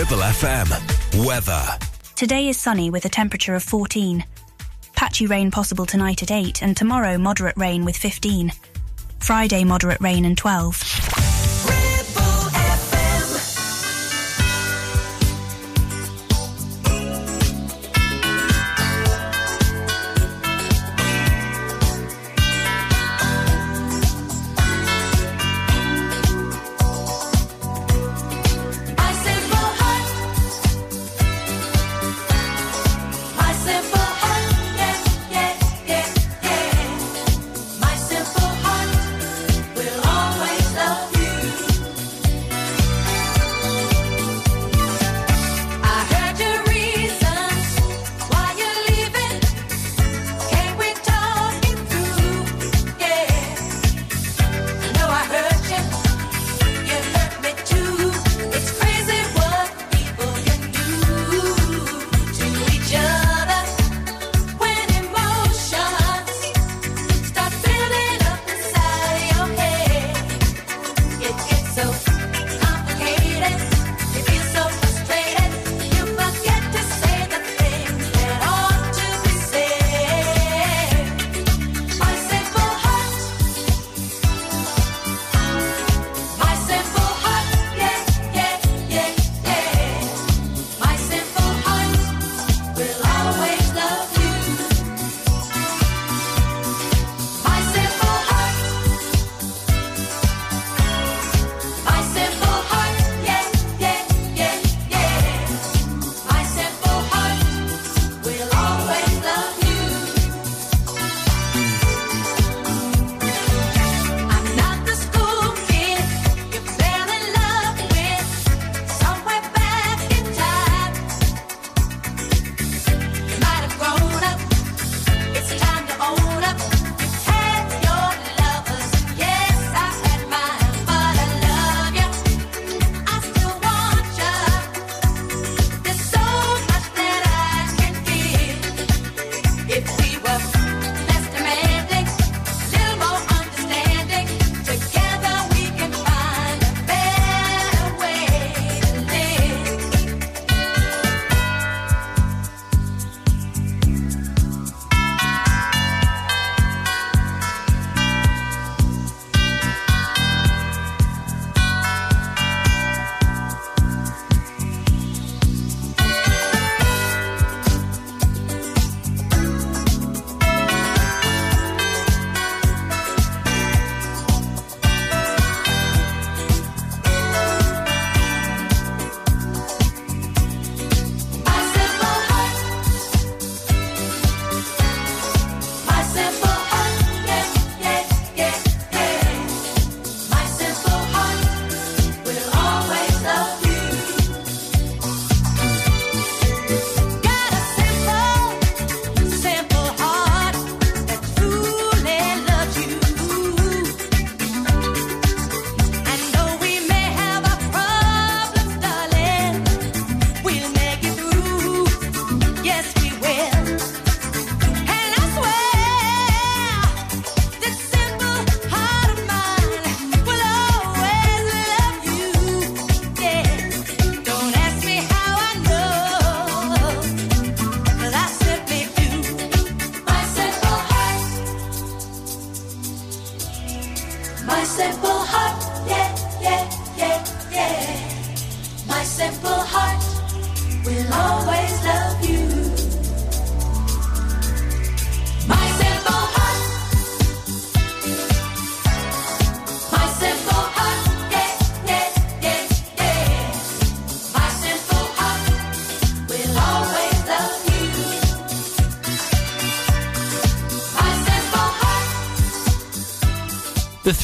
Ribble 0.00 0.22
FM. 0.22 1.26
Weather. 1.26 1.62
Today 2.16 2.48
is 2.48 2.56
sunny 2.56 2.88
with 2.88 3.04
a 3.04 3.10
temperature 3.10 3.54
of 3.54 3.62
14. 3.62 4.24
Patchy 4.96 5.26
rain 5.26 5.50
possible 5.50 5.84
tonight 5.84 6.22
at 6.22 6.30
8 6.30 6.62
and 6.62 6.74
tomorrow 6.74 7.18
moderate 7.18 7.58
rain 7.58 7.84
with 7.84 7.98
15. 7.98 8.50
Friday 9.18 9.62
moderate 9.62 10.00
rain 10.00 10.24
and 10.24 10.38
12. 10.38 10.99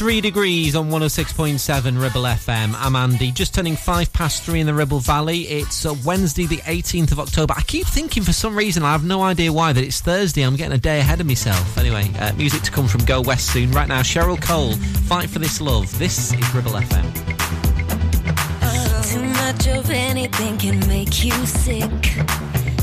three 0.07 0.21
degrees 0.21 0.73
on 0.73 0.89
106.7 0.89 2.01
Ribble 2.01 2.21
FM. 2.21 2.73
I'm 2.77 2.95
Andy, 2.95 3.29
just 3.29 3.53
turning 3.53 3.75
five 3.75 4.13
past 4.13 4.41
three 4.41 4.61
in 4.61 4.65
the 4.65 4.73
Ribble 4.73 5.01
Valley. 5.01 5.39
It's 5.39 5.85
uh, 5.85 5.95
Wednesday, 6.05 6.45
the 6.45 6.59
18th 6.59 7.11
of 7.11 7.19
October. 7.19 7.53
I 7.57 7.61
keep 7.63 7.85
thinking 7.85 8.23
for 8.23 8.31
some 8.31 8.55
reason, 8.55 8.83
I 8.83 8.93
have 8.93 9.03
no 9.03 9.21
idea 9.21 9.51
why, 9.51 9.73
that 9.73 9.83
it's 9.83 9.99
Thursday. 9.99 10.43
I'm 10.43 10.55
getting 10.55 10.71
a 10.71 10.77
day 10.77 11.01
ahead 11.01 11.19
of 11.19 11.27
myself. 11.27 11.77
Anyway, 11.77 12.09
uh, 12.19 12.31
music 12.35 12.61
to 12.61 12.71
come 12.71 12.87
from 12.87 13.03
Go 13.03 13.19
West 13.19 13.51
soon. 13.51 13.69
Right 13.71 13.89
now, 13.89 13.99
Cheryl 13.99 14.41
Cole, 14.41 14.75
Fight 15.09 15.29
for 15.29 15.39
This 15.39 15.59
Love. 15.59 15.99
This 15.99 16.31
is 16.31 16.55
Ribble 16.55 16.71
FM. 16.71 17.03
Oh, 18.61 19.01
too 19.11 19.25
much 19.25 19.67
of 19.67 19.91
anything 19.91 20.57
can 20.57 20.79
make 20.87 21.25
you 21.25 21.33
sick. 21.45 22.15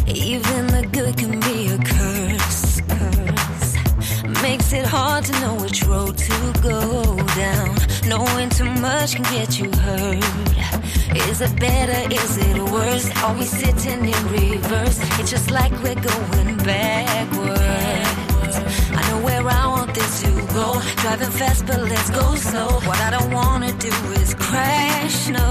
Even 0.06 0.66
the 0.66 0.86
good 0.92 1.16
can 1.16 1.40
be 1.40 1.68
a 1.68 1.78
curse 1.78 2.23
makes 4.44 4.74
it 4.74 4.84
hard 4.84 5.24
to 5.24 5.32
know 5.40 5.54
which 5.54 5.82
road 5.84 6.18
to 6.18 6.36
go 6.60 7.16
down. 7.42 7.74
Knowing 8.06 8.50
too 8.50 8.70
much 8.88 9.14
can 9.16 9.24
get 9.36 9.58
you 9.58 9.70
hurt. 9.86 10.22
Is 11.30 11.40
it 11.40 11.54
better? 11.58 12.00
Is 12.12 12.36
it 12.48 12.58
worse? 12.76 13.06
Are 13.22 13.34
we 13.38 13.44
sitting 13.44 14.04
in 14.14 14.22
reverse? 14.38 14.98
It's 15.18 15.30
just 15.30 15.50
like 15.50 15.72
we're 15.82 16.02
going 16.12 16.58
backwards. 16.58 18.56
I 18.98 19.02
know 19.08 19.20
where 19.26 19.48
I 19.48 19.66
want 19.74 19.94
this 19.94 20.12
to 20.22 20.30
go. 20.58 20.66
Driving 21.02 21.34
fast, 21.40 21.64
but 21.66 21.80
let's 21.80 22.10
go 22.10 22.34
slow. 22.34 22.68
What 22.88 23.00
I 23.00 23.10
don't 23.16 23.32
wanna 23.32 23.72
do 23.88 23.94
is 24.20 24.34
crash. 24.34 25.28
No, 25.38 25.48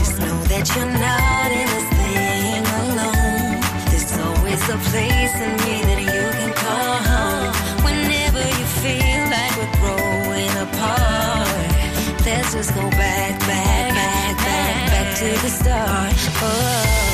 just 0.00 0.14
know 0.20 0.38
that 0.52 0.64
you're 0.74 0.94
not 1.08 1.48
in 1.60 1.66
this 1.74 1.88
thing 1.98 2.62
alone. 2.80 3.60
There's 3.90 4.14
always 4.26 4.62
a 4.76 4.78
place 4.90 5.36
in 5.46 5.52
me. 5.64 5.87
let's 12.54 12.68
just 12.68 12.74
go 12.74 12.88
back, 12.90 13.38
back, 13.40 13.94
back, 13.94 14.36
back, 14.38 14.90
back 14.90 15.16
to 15.18 15.42
the 15.42 15.48
start. 15.50 16.14
Oh. 16.40 17.07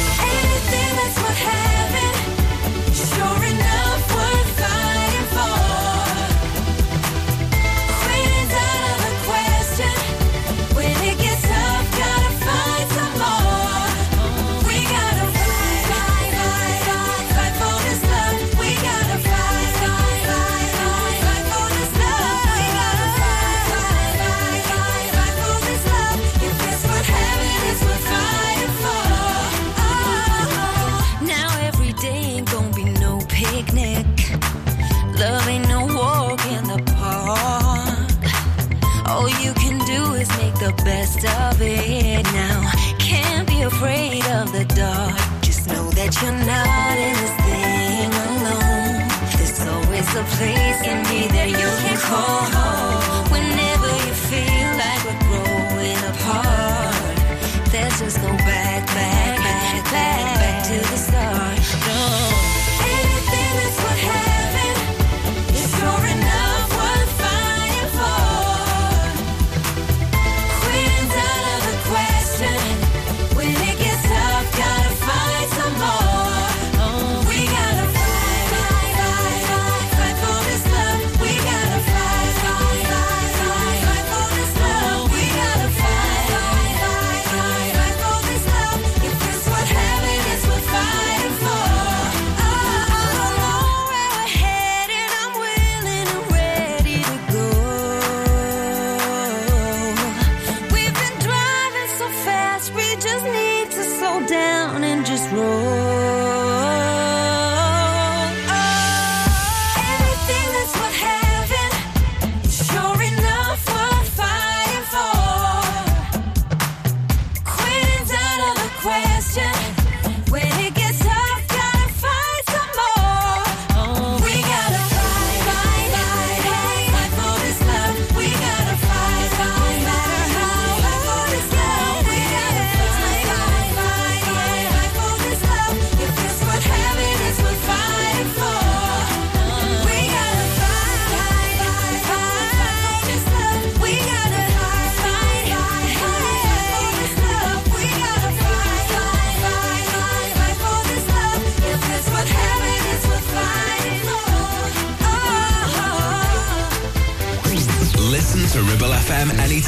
best 40.84 41.24
of 41.24 41.60
it 41.60 42.24
now. 42.32 42.70
Can't 42.98 43.48
be 43.48 43.62
afraid 43.62 44.24
of 44.26 44.52
the 44.52 44.64
dark. 44.74 45.16
Just 45.42 45.66
know 45.66 45.90
that 45.90 46.10
you're 46.20 46.40
not 46.52 46.96
in 47.06 47.14
this 47.22 47.36
thing 47.46 48.10
alone. 48.26 49.08
There's 49.36 49.60
always 49.66 50.08
a 50.14 50.24
place 50.36 50.80
in 50.92 50.98
me 51.08 51.26
that 51.36 51.48
you 51.48 51.70
can 51.82 51.96
call 51.98 52.42
home. 52.52 52.73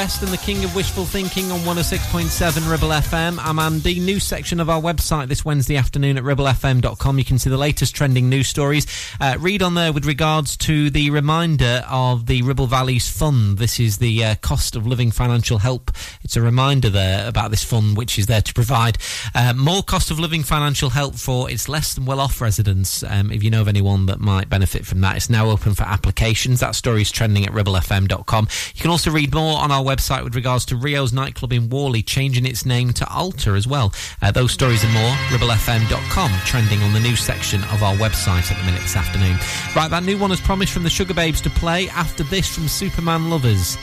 West 0.00 0.22
and 0.22 0.32
the 0.32 0.38
King 0.38 0.64
of 0.64 0.74
Wishful 0.74 1.04
Thinking 1.04 1.52
on 1.52 1.58
106.7 1.60 2.70
Ribble 2.70 2.88
FM. 2.88 3.38
I'm 3.38 3.58
Andy. 3.58 4.00
News 4.00 4.24
section 4.24 4.58
of 4.58 4.70
our 4.70 4.80
website 4.80 5.28
this 5.28 5.44
Wednesday 5.44 5.76
afternoon 5.76 6.16
at 6.16 6.24
ribblefm.com. 6.24 7.18
You 7.18 7.24
can 7.26 7.38
see 7.38 7.50
the 7.50 7.58
latest 7.58 7.94
trending 7.94 8.30
news 8.30 8.48
stories. 8.48 8.86
Uh, 9.20 9.36
read 9.38 9.62
on 9.62 9.74
there 9.74 9.92
with 9.92 10.06
regards 10.06 10.56
to 10.56 10.88
the 10.88 11.10
reminder 11.10 11.84
of 11.86 12.24
the 12.24 12.40
Ribble 12.40 12.66
Valleys 12.66 13.10
Fund. 13.10 13.58
This 13.58 13.78
is 13.78 13.98
the 13.98 14.24
uh, 14.24 14.34
cost 14.36 14.74
of 14.74 14.86
living 14.86 15.10
financial 15.10 15.58
help. 15.58 15.90
It's 16.22 16.34
a 16.34 16.40
reminder 16.40 16.88
there 16.88 17.28
about 17.28 17.50
this 17.50 17.62
fund, 17.62 17.98
which 17.98 18.18
is 18.18 18.24
there 18.24 18.40
to 18.40 18.54
provide 18.54 18.96
uh, 19.34 19.52
more 19.52 19.82
cost 19.82 20.10
of 20.10 20.18
living 20.18 20.44
financial 20.44 20.88
help 20.88 21.16
for 21.16 21.50
its 21.50 21.68
less 21.68 21.92
than 21.92 22.06
well 22.06 22.20
off 22.20 22.40
residents. 22.40 23.02
Um, 23.02 23.30
if 23.30 23.42
you 23.42 23.50
know 23.50 23.60
of 23.60 23.68
anyone 23.68 24.06
that 24.06 24.18
might 24.18 24.48
benefit 24.48 24.86
from 24.86 25.02
that, 25.02 25.16
it's 25.16 25.28
now 25.28 25.50
open 25.50 25.74
for 25.74 25.82
applications. 25.82 26.60
That 26.60 26.74
story 26.74 27.02
is 27.02 27.10
trending 27.10 27.44
at 27.44 27.52
ribblefm.com. 27.52 28.48
You 28.74 28.80
can 28.80 28.90
also 28.90 29.10
read 29.10 29.34
more 29.34 29.58
on 29.58 29.70
our 29.70 29.82
website 29.82 29.89
with 30.24 30.36
regards 30.36 30.64
to 30.66 30.76
Rio's 30.76 31.12
nightclub 31.12 31.52
in 31.52 31.68
Whalley 31.68 32.02
changing 32.02 32.46
its 32.46 32.64
name 32.64 32.92
to 32.92 33.08
Alter 33.12 33.56
as 33.56 33.66
well. 33.66 33.92
Uh, 34.22 34.30
those 34.30 34.52
stories 34.52 34.84
and 34.84 34.92
more, 34.92 35.10
ribblefm.com, 35.28 36.30
trending 36.44 36.80
on 36.82 36.92
the 36.92 37.00
news 37.00 37.20
section 37.20 37.62
of 37.64 37.82
our 37.82 37.94
website 37.94 38.50
at 38.50 38.58
the 38.58 38.64
minute 38.64 38.82
this 38.82 38.96
afternoon. 38.96 39.36
Right, 39.74 39.90
that 39.90 40.04
new 40.04 40.18
one 40.18 40.32
as 40.32 40.40
promised 40.40 40.72
from 40.72 40.84
the 40.84 40.88
Sugababes 40.88 41.42
to 41.42 41.50
play 41.50 41.88
after 41.88 42.22
this 42.24 42.48
from 42.54 42.68
Supermen 42.68 43.30
Lovers. 43.30 43.76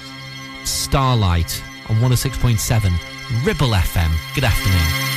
Starlight 0.64 1.62
on 1.90 1.98
106.7 1.98 3.46
Ribble 3.46 3.70
FM. 3.70 4.12
Good 4.36 4.46
afternoon. 4.46 5.17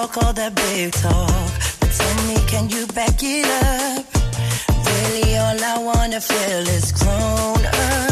Talk 0.00 0.24
all 0.24 0.32
that 0.32 0.54
big 0.54 0.92
talk, 0.92 1.52
but 1.78 1.90
tell 1.92 2.26
me, 2.26 2.36
can 2.46 2.70
you 2.70 2.86
back 2.94 3.22
it 3.22 3.46
up? 3.66 4.06
Really, 4.86 5.36
all 5.36 5.62
I 5.62 5.78
wanna 5.78 6.20
feel 6.20 6.66
is 6.76 6.90
grown 6.92 7.66
up 7.66 8.09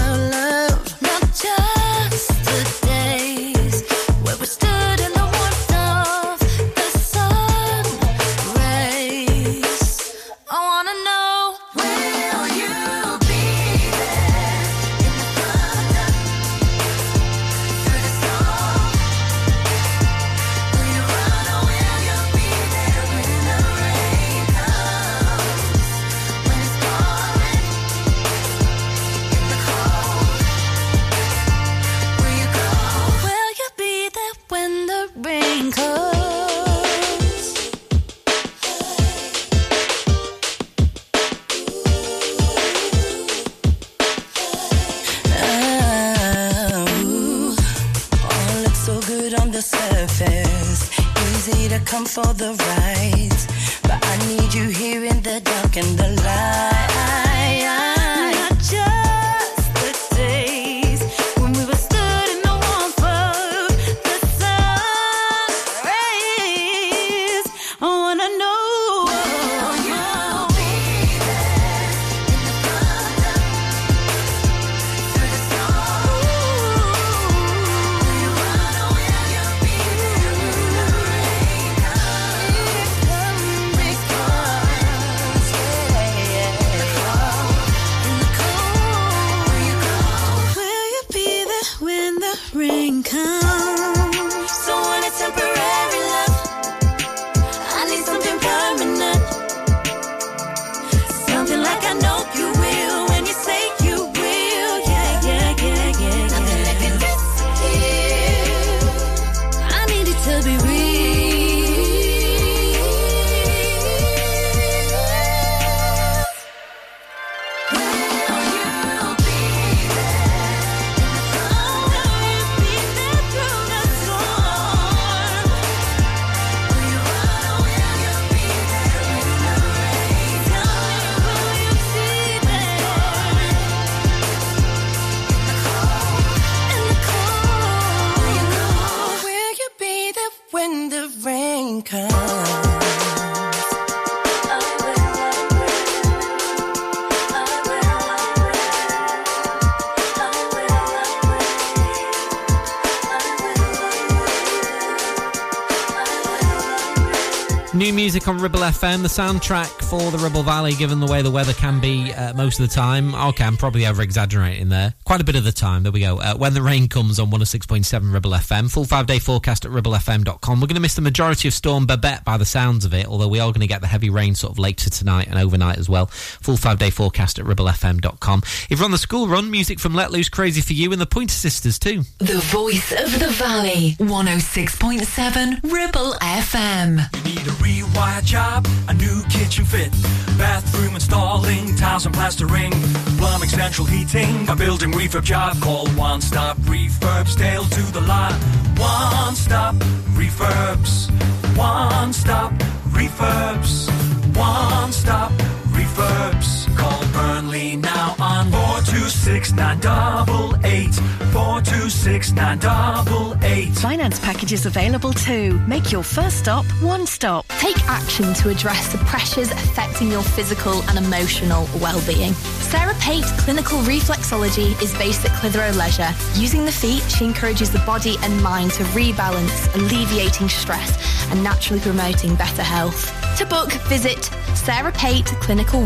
On 158.29 158.37
Ribble 158.37 158.61
FM, 158.61 159.01
the 159.01 159.09
soundtrack 159.09 159.83
for 159.89 160.11
the 160.11 160.19
Ribble 160.19 160.43
Valley, 160.43 160.75
given 160.75 161.01
the 161.01 161.07
way 161.07 161.23
the 161.23 161.31
weather 161.31 161.55
can 161.55 161.81
be 161.81 162.13
uh, 162.13 162.35
most 162.35 162.61
of 162.61 162.69
the 162.69 162.75
time. 162.75 163.15
Okay, 163.15 163.43
I'm 163.43 163.57
probably 163.57 163.87
over 163.87 164.03
exaggerating 164.03 164.69
there. 164.69 164.93
Quite 165.09 165.23
a 165.23 165.25
bit 165.25 165.37
of 165.37 165.45
the 165.45 165.53
time. 165.53 165.85
There 165.85 165.91
we 165.91 166.01
go. 166.01 166.19
Uh, 166.19 166.35
when 166.35 166.53
the 166.53 166.61
rain 166.61 166.87
comes 166.87 167.19
on 167.19 167.31
106.7 167.31 168.13
Ribble 168.13 168.33
FM. 168.33 168.71
Full 168.71 168.85
five 168.85 169.07
day 169.07 169.19
forecast 169.19 169.65
at 169.65 169.71
ribblefm.com. 169.71 170.61
We're 170.61 170.67
going 170.67 170.75
to 170.75 170.83
miss 170.83 170.97
the 170.97 171.01
majority 171.01 171.49
of 171.49 171.55
Storm 171.55 171.87
Babette 171.87 172.27
by 172.27 172.37
the 172.37 172.45
sounds 172.45 172.85
of 172.85 172.93
it, 172.93 173.07
although 173.07 173.27
we 173.27 173.41
are 173.41 173.51
going 173.51 173.63
to 173.63 173.67
get 173.67 173.81
the 173.81 173.87
heavy 173.87 174.11
rain 174.11 174.35
sort 174.35 174.53
of 174.53 174.59
later 174.59 174.91
tonight 174.91 175.29
and 175.31 175.39
overnight 175.39 175.79
as 175.79 175.89
well. 175.89 176.09
Full 176.09 176.59
five 176.59 176.79
day 176.79 176.91
forecast 176.91 177.39
at 177.39 177.47
ribblefm.com. 177.47 178.43
If 178.69 178.73
you're 178.73 178.85
on 178.85 178.91
the 178.91 178.99
school 178.99 179.29
run, 179.29 179.51
music 179.51 179.81
from 179.81 179.95
Let 179.95 180.13
Loose 180.13 180.29
Crazy 180.29 180.61
for 180.61 180.75
You 180.75 180.93
and 180.93 181.01
the 181.01 181.07
Pointer 181.07 181.33
Sisters 181.33 181.79
too. 181.79 182.03
The 182.19 182.41
voice 182.41 182.93
of 182.93 183.19
the 183.19 183.31
valley. 183.31 183.97
106.7 184.01 185.73
Ribble 185.73 186.13
FM. 186.21 187.25
You 187.25 187.35
Need 187.35 187.47
a 187.47 187.51
rewire 187.53 188.23
job, 188.23 188.69
a 188.89 188.93
new 188.93 189.23
kitchen 189.31 189.65
fit, 189.65 189.91
bathroom 190.37 190.97
installing, 190.97 191.75
tiles 191.77 192.05
and 192.05 192.15
plastering, 192.15 192.73
plumbing, 193.17 193.49
central 193.49 193.87
heating, 193.87 194.47
a 194.51 194.55
building 194.55 194.98
refurb 194.99 195.23
job. 195.23 195.61
Call 195.61 195.87
One 195.91 196.21
Stop 196.21 196.57
Refurbs, 196.59 197.37
Dale 197.37 197.65
to 197.65 197.83
the 197.93 198.01
lot. 198.01 198.33
One 198.77 199.35
Stop 199.37 199.77
Refurbs, 200.19 201.09
One 201.57 202.13
Stop 202.13 202.53
Refurbs, 202.91 203.89
One 204.37 204.93
Stop 204.93 205.31
Refurbs. 205.71 205.88
Call 205.99 207.05
Burnley 207.13 207.75
now 207.75 208.15
on 208.21 208.53
426 208.53 209.53
988 209.55 210.95
426 211.33 212.33
988. 212.35 213.75
Finance 213.75 214.21
packages 214.21 214.65
available 214.65 215.13
too. 215.13 215.59
Make 215.67 215.91
your 215.91 216.05
first 216.05 216.39
stop 216.39 216.65
one 216.81 217.05
stop. 217.05 217.47
Take 217.59 217.77
action 217.89 218.33
to 218.35 218.49
address 218.49 218.93
the 218.93 218.99
pressures 218.99 219.51
affecting 219.51 220.09
your 220.09 220.23
physical 220.23 220.83
and 220.83 221.05
emotional 221.05 221.69
well-being. 221.81 222.33
Sarah 222.71 222.95
Pate 223.01 223.25
Clinical 223.39 223.79
Reflexology 223.79 224.81
is 224.81 224.97
based 224.99 225.25
at 225.25 225.33
Clitheroe 225.33 225.73
Leisure. 225.73 226.15
Using 226.35 226.65
the 226.65 226.71
feet, 226.71 227.03
she 227.11 227.25
encourages 227.25 227.73
the 227.73 227.81
body 227.81 228.15
and 228.23 228.41
mind 228.41 228.71
to 228.75 228.85
rebalance, 228.95 229.75
alleviating 229.75 230.49
stress 230.49 230.97
and 231.33 231.43
naturally 231.43 231.81
promoting 231.81 232.37
better 232.37 232.63
health. 232.63 233.13
To 233.39 233.47
book, 233.47 233.73
visit 233.89 234.31
Sarah 234.55 234.93
Pate 234.93 235.27
Clinical 235.41 235.85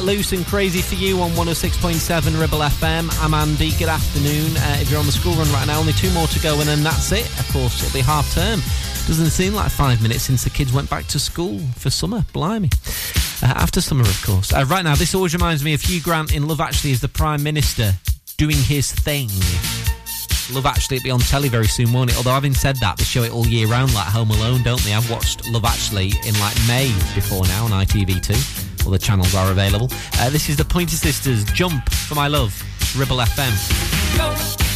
Let 0.00 0.16
Loose 0.16 0.32
and 0.32 0.46
Crazy 0.46 0.80
for 0.80 0.94
You 0.94 1.20
on 1.20 1.30
106.7 1.32 2.40
Ribble 2.40 2.60
FM. 2.60 3.10
I'm 3.22 3.34
Andy. 3.34 3.70
Good 3.72 3.88
afternoon. 3.88 4.56
Uh, 4.56 4.78
if 4.80 4.90
you're 4.90 4.98
on 4.98 5.04
the 5.04 5.12
school 5.12 5.34
run 5.34 5.50
right 5.52 5.66
now, 5.66 5.78
only 5.78 5.92
two 5.92 6.10
more 6.12 6.26
to 6.28 6.40
go, 6.40 6.58
and 6.58 6.68
then 6.68 6.82
that's 6.82 7.12
it. 7.12 7.26
Of 7.38 7.46
course, 7.52 7.82
it'll 7.82 7.92
be 7.92 8.00
half 8.00 8.32
term. 8.32 8.60
Doesn't 9.06 9.28
seem 9.28 9.52
like 9.52 9.70
five 9.70 10.00
minutes 10.00 10.22
since 10.22 10.42
the 10.42 10.48
kids 10.48 10.72
went 10.72 10.88
back 10.88 11.06
to 11.08 11.18
school 11.18 11.58
for 11.76 11.90
summer. 11.90 12.24
Blimey. 12.32 12.70
Uh, 13.42 13.52
after 13.56 13.82
summer, 13.82 14.02
of 14.02 14.22
course. 14.24 14.54
Uh, 14.54 14.64
right 14.68 14.84
now, 14.84 14.94
this 14.94 15.14
always 15.14 15.34
reminds 15.34 15.62
me 15.62 15.74
of 15.74 15.82
Hugh 15.82 16.00
Grant 16.00 16.34
in 16.34 16.48
Love 16.48 16.62
Actually 16.62 16.92
as 16.92 17.02
the 17.02 17.08
Prime 17.08 17.42
Minister 17.42 17.92
doing 18.38 18.56
his 18.56 18.92
thing. 18.92 19.28
Love 20.54 20.64
Actually 20.64 20.98
will 20.98 21.04
be 21.04 21.10
on 21.10 21.20
telly 21.20 21.50
very 21.50 21.68
soon, 21.68 21.92
won't 21.92 22.10
it? 22.10 22.16
Although 22.16 22.32
having 22.32 22.54
said 22.54 22.76
that, 22.76 22.96
they 22.96 23.04
show 23.04 23.22
it 23.22 23.32
all 23.32 23.46
year 23.46 23.66
round 23.66 23.92
like 23.94 24.06
Home 24.06 24.30
Alone, 24.30 24.62
don't 24.62 24.80
they? 24.82 24.94
I've 24.94 25.10
watched 25.10 25.46
Love 25.50 25.66
Actually 25.66 26.12
in 26.24 26.38
like 26.40 26.56
May 26.66 26.86
before 27.14 27.44
now 27.48 27.66
on 27.66 27.72
ITV2. 27.72 28.69
All 28.84 28.90
the 28.90 28.98
channels 28.98 29.34
are 29.34 29.50
available. 29.50 29.88
Uh, 30.18 30.30
this 30.30 30.48
is 30.48 30.56
the 30.56 30.64
Pointer 30.64 30.96
Sisters 30.96 31.44
Jump 31.44 31.88
for 31.90 32.14
My 32.14 32.28
Love, 32.28 32.54
Ribble 32.96 33.18
FM. 33.18 34.16
Tell 34.16 34.69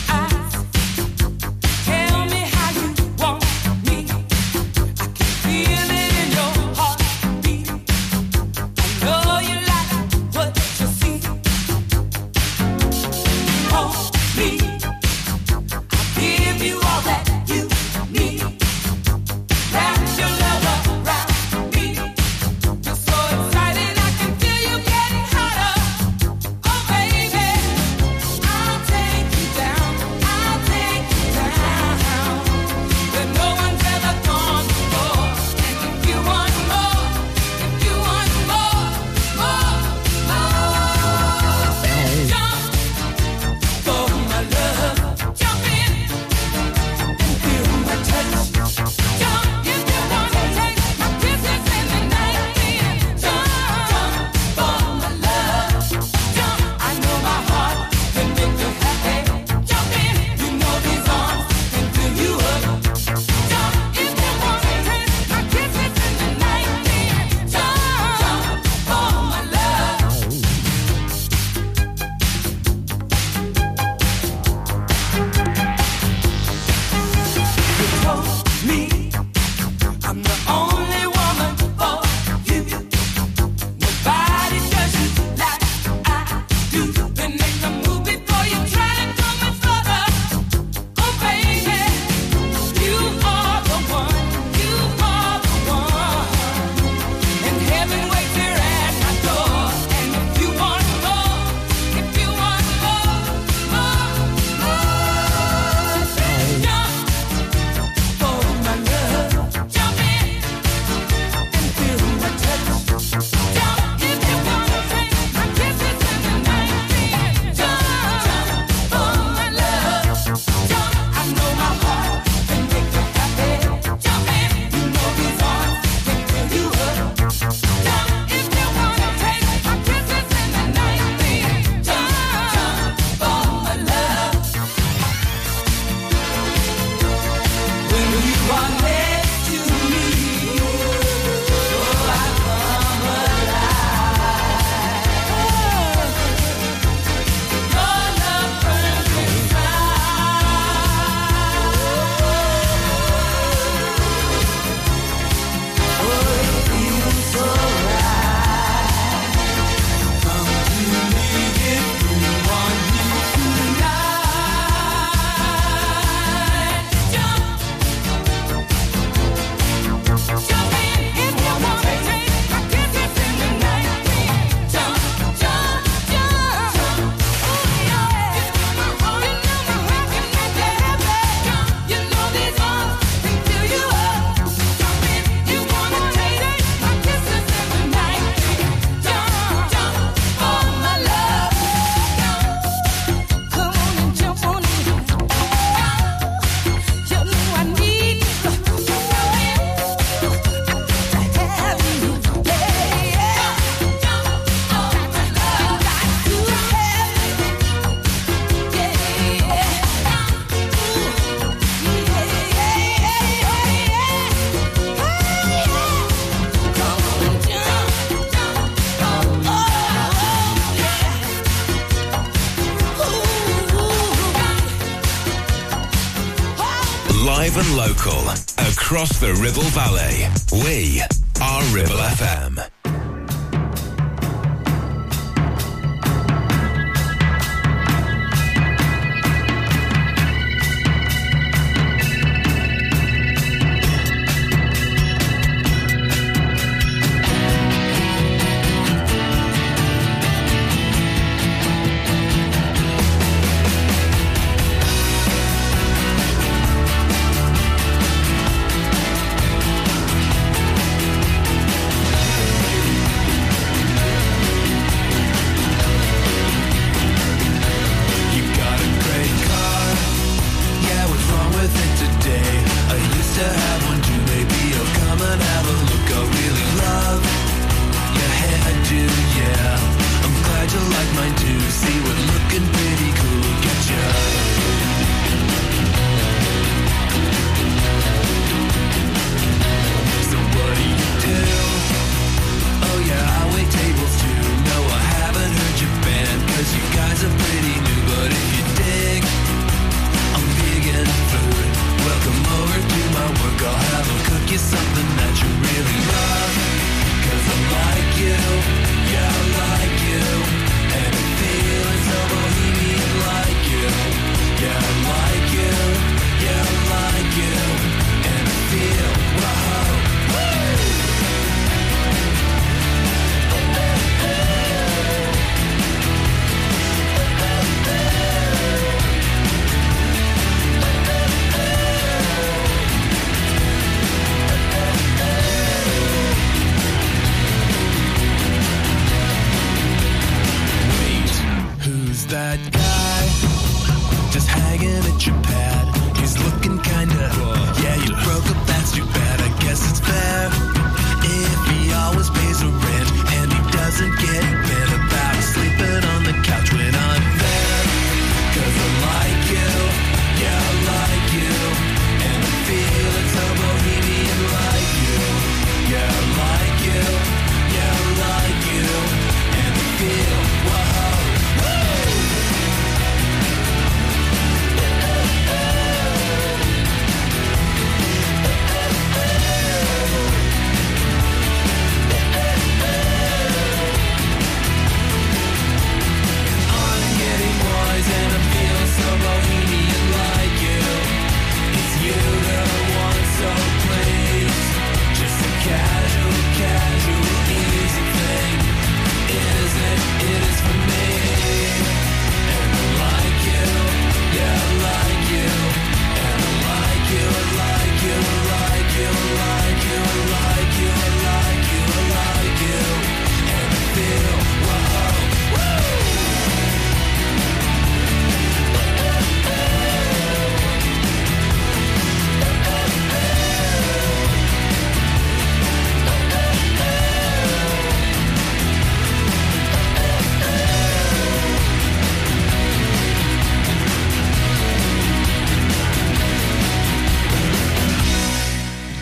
Ribble 229.44 229.62
Valley. 229.74 230.26
We 230.52 231.02
are 231.42 231.62
Ribble 231.74 231.98
FM. 231.98 232.73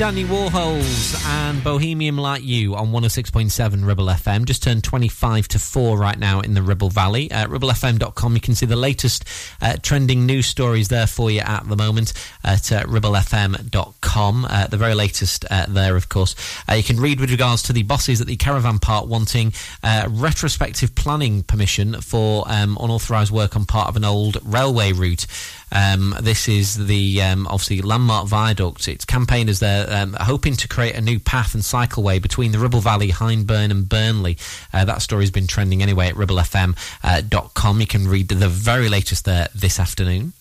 Dandy 0.03 0.25
Warhols 0.25 1.25
and 1.29 1.63
Bohemian 1.63 2.17
Like 2.17 2.43
You 2.43 2.75
on 2.75 2.89
106.7 2.89 3.87
Ribble 3.87 4.07
FM. 4.07 4.47
Just 4.47 4.65
turned 4.65 4.83
25 4.83 5.47
to 5.47 5.61
4 5.61 5.97
right 5.97 6.19
now 6.19 6.41
in 6.41 6.55
the 6.55 6.63
Ribble 6.63 6.91
Valley. 6.91 7.31
At 7.31 7.51
ribblefm.com, 7.51 8.35
you 8.35 8.41
can 8.41 8.57
see 8.57 8.67
the 8.67 8.75
latest 8.75 9.25
uh, 9.61 9.77
trending 9.81 10.27
news 10.27 10.47
stories 10.47 10.89
there 10.89 11.07
for 11.07 11.31
you 11.31 11.39
at 11.39 11.69
the 11.69 11.77
moment 11.77 12.15
at 12.43 12.73
uh, 12.73 12.83
ribblefm.com. 12.83 14.45
Uh, 14.45 14.67
the 14.67 14.77
very 14.77 14.95
latest 14.95 15.45
uh, 15.49 15.67
there, 15.69 15.95
of 15.95 16.09
course. 16.09 16.35
Uh, 16.69 16.75
you 16.75 16.83
can 16.83 16.99
read 16.99 17.21
with 17.21 17.31
regards 17.31 17.63
to 17.63 17.73
the 17.73 17.85
bosses 17.85 18.21
at 18.21 18.27
the 18.27 18.35
Caravan 18.35 18.81
Park 18.81 19.07
wanting 19.07 19.53
uh, 19.85 20.09
retrospective 20.11 20.97
planning 20.97 21.45
permission 21.45 22.01
for 22.01 22.43
um, 22.49 22.77
unauthorised 22.81 23.31
work 23.31 23.55
on 23.55 23.67
part 23.67 23.87
of 23.87 23.95
an 23.95 24.05
old 24.05 24.39
railway 24.43 24.91
route. 24.91 25.29
Um, 25.73 26.15
this 26.21 26.49
is 26.49 26.87
the 26.87 27.23
um, 27.23 27.47
obviously 27.47 27.83
landmark 27.83 28.29
viaduct. 28.29 28.87
Its 28.89 29.05
campaigners 29.05 29.59
there 29.59 29.91
um, 29.91 30.15
hoping 30.21 30.55
to 30.57 30.69
create 30.69 30.95
a 30.95 31.01
new 31.01 31.19
path 31.19 31.55
and 31.55 31.63
cycleway 31.63 32.21
between 32.21 32.53
the 32.53 32.59
Ribble 32.59 32.81
Valley, 32.81 33.09
Hyndburn, 33.09 33.71
and 33.71 33.89
Burnley. 33.89 34.37
Uh, 34.73 34.85
that 34.85 35.03
story's 35.03 35.31
been 35.31 35.47
trending 35.47 35.83
anyway 35.83 36.09
at 36.09 36.15
ribblefm.com. 36.15 37.77
Uh, 37.77 37.81
you 37.81 37.87
can 37.87 38.07
read 38.07 38.29
the 38.29 38.49
very 38.49 38.89
latest 38.89 39.25
there 39.25 39.49
this 39.55 39.81
afternoon. 39.81 40.35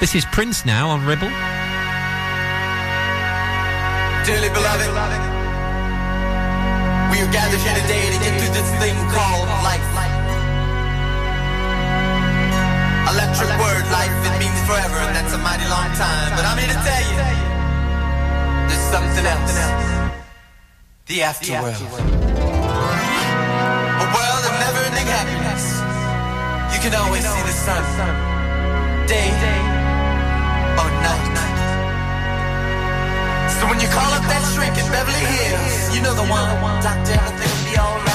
This 0.00 0.14
is 0.14 0.24
Prince 0.26 0.64
now 0.64 0.88
on 0.88 1.04
Ribble. 1.04 1.28
Dearly 4.26 4.48
beloved, 4.50 4.88
we 7.12 7.20
are 7.20 7.32
gathered 7.32 7.60
here 7.60 7.74
today 7.82 8.04
to 8.12 8.18
get 8.24 8.40
through 8.40 8.54
this 8.54 8.70
thing 8.80 8.96
called 9.10 9.48
life. 9.64 9.88
Electric 13.08 13.48
word, 13.58 13.88
life, 13.90 14.12
forever, 14.68 15.00
and 15.00 15.16
that's 15.16 15.32
a 15.32 15.40
mighty 15.40 15.64
long 15.72 15.88
time. 15.96 16.30
But 16.36 16.44
I'm 16.44 16.60
here 16.60 16.68
to 16.68 16.80
tell 16.84 17.04
you, 17.08 17.16
there's 18.68 18.86
something 18.92 19.24
else. 19.24 19.56
The 21.08 21.24
afterworld. 21.24 21.88
A 24.04 24.06
world 24.12 24.44
of 24.44 24.54
never-ending 24.60 25.08
happiness. 25.08 25.64
You 26.76 26.78
can 26.84 26.92
always 27.00 27.24
see 27.24 27.44
the 27.48 27.56
sun, 27.64 27.80
day 29.08 29.32
or 30.76 30.90
night. 31.00 31.36
So 33.56 33.64
when 33.72 33.80
you 33.80 33.88
call 33.88 34.12
up 34.12 34.24
that 34.28 34.44
shrink 34.52 34.76
in 34.76 34.84
Beverly 34.92 35.24
Hills, 35.32 35.96
you 35.96 36.02
know 36.04 36.12
the 36.12 36.28
one. 36.28 36.44
Doctor, 36.84 37.16
everything 37.16 37.48
will 37.56 37.72
be 37.72 37.78
alright. 37.80 38.07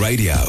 Radio, 0.00 0.39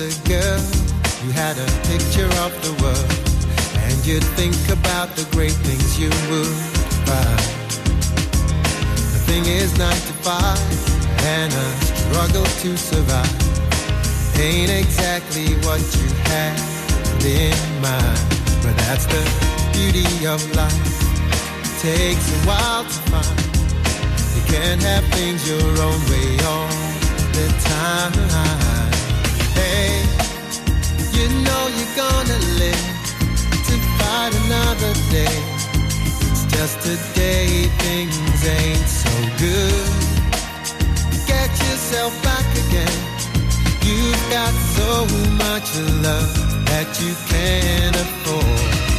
a 0.00 0.28
girl, 0.28 0.60
you 1.22 1.30
had 1.32 1.58
a 1.58 1.68
picture 1.84 2.30
of 2.40 2.52
the 2.64 2.72
world, 2.80 3.10
and 3.84 4.06
you'd 4.06 4.24
think 4.40 4.56
about 4.72 5.08
the 5.14 5.28
great 5.30 5.52
things 5.52 6.00
you 6.00 6.08
would 6.30 6.56
find. 7.04 7.46
The 9.12 9.20
thing 9.28 9.44
is, 9.44 9.76
nine 9.76 10.02
to 10.08 10.14
five, 10.24 10.58
and 11.36 11.52
a 11.52 11.68
struggle 11.84 12.44
to 12.44 12.76
survive 12.78 13.50
ain't 14.40 14.70
exactly 14.70 15.52
what 15.66 15.80
you 15.96 16.08
had 16.32 16.56
in 17.22 17.52
mind. 17.82 18.20
But 18.62 18.74
that's 18.84 19.04
the 19.04 19.22
beauty 19.72 20.26
of 20.26 20.40
life. 20.56 20.96
It 21.60 21.80
takes 21.80 22.26
a 22.32 22.46
while 22.48 22.84
to 22.84 22.98
find. 23.12 23.40
You 24.34 24.42
can't 24.48 24.82
have 24.82 25.04
things 25.12 25.46
your 25.46 25.60
own 25.60 26.00
way 26.08 26.38
all 26.46 26.68
the 27.36 27.48
time. 27.68 28.59
You 31.20 31.28
know 31.28 31.68
you're 31.76 31.96
gonna 31.96 32.38
live 32.56 32.96
to 33.68 33.74
fight 33.98 34.32
another 34.46 34.94
day. 35.10 35.36
It's 36.30 36.46
just 36.46 36.80
today 36.80 37.68
things 37.84 38.40
ain't 38.48 38.88
so 38.88 39.12
good. 39.36 39.90
Get 41.26 41.50
yourself 41.66 42.12
back 42.22 42.46
again. 42.64 42.96
You've 43.84 44.30
got 44.30 44.54
so 44.78 45.04
much 45.44 45.68
love 46.00 46.64
that 46.64 46.88
you 47.02 47.12
can't 47.28 47.96
afford 47.96 48.89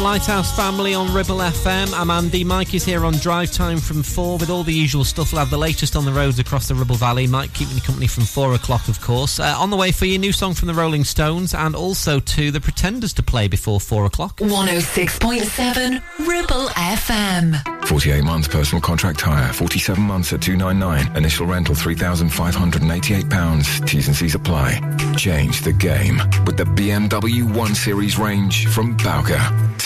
the 0.00 0.04
Lighthouse 0.04 0.56
family 0.56 0.94
on 0.94 1.12
Ribble 1.12 1.38
FM. 1.38 1.92
I'm 1.92 2.10
Andy. 2.10 2.42
Mike 2.42 2.72
is 2.74 2.84
here 2.84 3.04
on 3.04 3.12
drive 3.14 3.50
time 3.50 3.78
from 3.78 4.02
four 4.02 4.38
with 4.38 4.48
all 4.48 4.62
the 4.62 4.72
usual 4.72 5.04
stuff. 5.04 5.32
We'll 5.32 5.40
have 5.40 5.50
the 5.50 5.58
latest 5.58 5.94
on 5.94 6.06
the 6.06 6.12
roads 6.12 6.38
across 6.38 6.68
the 6.68 6.74
Ribble 6.74 6.94
Valley. 6.94 7.26
Mike 7.26 7.52
keeping 7.52 7.74
you 7.74 7.82
company 7.82 8.06
from 8.06 8.24
four 8.24 8.54
o'clock, 8.54 8.88
of 8.88 9.00
course. 9.00 9.38
Uh, 9.38 9.54
on 9.58 9.70
the 9.70 9.76
way 9.76 9.92
for 9.92 10.06
your 10.06 10.18
new 10.18 10.32
song 10.32 10.54
from 10.54 10.68
the 10.68 10.74
Rolling 10.74 11.04
Stones 11.04 11.54
and 11.54 11.76
also 11.76 12.18
to 12.18 12.50
the 12.50 12.60
Pretenders 12.60 13.12
to 13.14 13.22
play 13.22 13.46
before 13.46 13.78
four 13.78 14.06
o'clock. 14.06 14.38
106.7 14.38 16.02
Ribble 16.26 16.68
FM. 16.68 17.86
48 17.86 18.24
months 18.24 18.48
personal 18.48 18.80
contract 18.80 19.20
hire, 19.20 19.52
47 19.52 20.02
months 20.02 20.32
at 20.32 20.40
299. 20.40 21.16
Initial 21.16 21.46
rental 21.46 21.74
£3,588. 21.74 23.86
T's 23.86 24.06
and 24.06 24.16
C's 24.16 24.34
apply. 24.34 24.80
Change 25.16 25.62
the 25.62 25.72
game 25.72 26.18
with 26.46 26.56
the 26.56 26.64
BMW 26.64 27.42
1 27.42 27.74
Series 27.74 28.18
range 28.18 28.66
from 28.68 28.96
Bowker. 28.96 29.40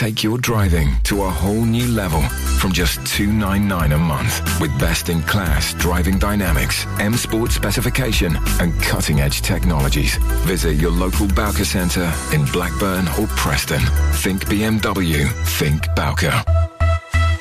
Take 0.04 0.22
your 0.22 0.36
driving 0.36 0.94
to 1.04 1.22
a 1.22 1.30
whole 1.30 1.64
new 1.64 1.86
level 1.88 2.20
from 2.60 2.72
just 2.72 3.06
299 3.06 3.92
a 3.92 3.96
month 3.96 4.60
with 4.60 4.78
best 4.78 5.08
in 5.08 5.22
class 5.22 5.72
driving 5.72 6.18
dynamics, 6.18 6.84
M 7.00 7.14
Sport 7.14 7.50
specification 7.50 8.36
and 8.60 8.78
cutting 8.82 9.20
edge 9.22 9.40
technologies. 9.40 10.16
Visit 10.44 10.74
your 10.74 10.90
local 10.90 11.26
Bowker 11.28 11.64
Centre 11.64 12.12
in 12.34 12.44
Blackburn 12.52 13.08
or 13.18 13.26
Preston. 13.28 13.80
Think 14.16 14.44
BMW, 14.44 15.26
think 15.56 15.86
Bowker. 15.96 16.73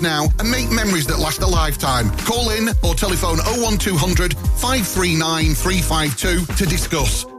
now 0.00 0.26
and 0.38 0.50
make 0.50 0.70
memories 0.70 1.06
that 1.06 1.18
last 1.18 1.42
a 1.42 1.46
lifetime. 1.46 2.10
Call 2.18 2.50
in 2.50 2.68
or 2.82 2.94
telephone 2.94 3.38
01200 3.38 4.34
539 4.34 5.54
352 5.54 6.46
to 6.54 6.66
discuss. 6.66 7.33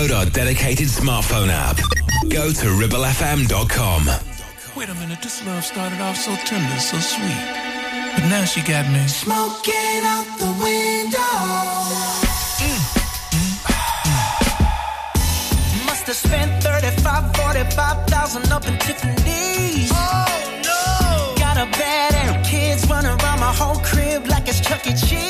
download 0.00 0.16
our 0.16 0.26
dedicated 0.26 0.88
smartphone 0.88 1.48
app. 1.48 1.76
Go 2.28 2.52
to 2.52 2.66
ribblefm.com. 2.66 4.06
Wait 4.76 4.88
a 4.88 4.94
minute, 4.94 5.20
this 5.22 5.44
love 5.46 5.64
started 5.64 6.00
off 6.00 6.16
so 6.16 6.34
tender, 6.44 6.78
so 6.80 6.98
sweet. 6.98 7.44
But 8.14 8.28
now 8.28 8.44
she 8.44 8.62
got 8.62 8.90
me 8.92 9.06
smoking 9.08 10.04
out 10.04 10.26
the 10.38 10.46
window. 10.62 11.18
Mm. 12.60 12.80
Mm. 15.74 15.86
Must 15.86 16.06
have 16.06 16.16
spent 16.16 16.62
35, 16.62 17.36
45,000 17.36 18.52
up 18.52 18.66
in 18.66 18.78
Tiffany's. 18.78 19.90
Oh, 19.92 20.60
no. 20.64 21.34
Got 21.38 21.56
a 21.56 21.66
bed 21.78 22.14
and 22.14 22.44
kids 22.46 22.88
running 22.88 23.10
around 23.10 23.40
my 23.40 23.52
whole 23.52 23.80
crib 23.80 24.26
like 24.28 24.48
it's 24.48 24.60
Chuck 24.60 24.86
E. 24.86 24.94
Cheese. 24.94 25.29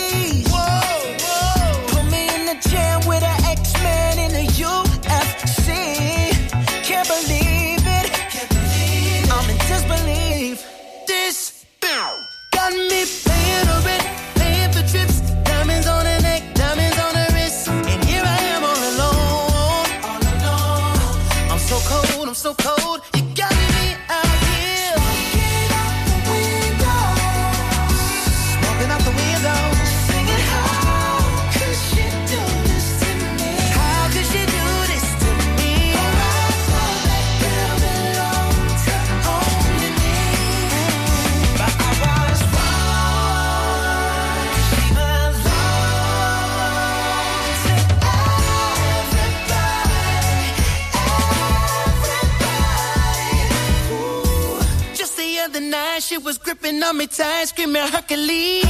eyes, 57.40 57.52
give 57.52 57.70
me 57.70 57.80
Hercules. 57.80 58.69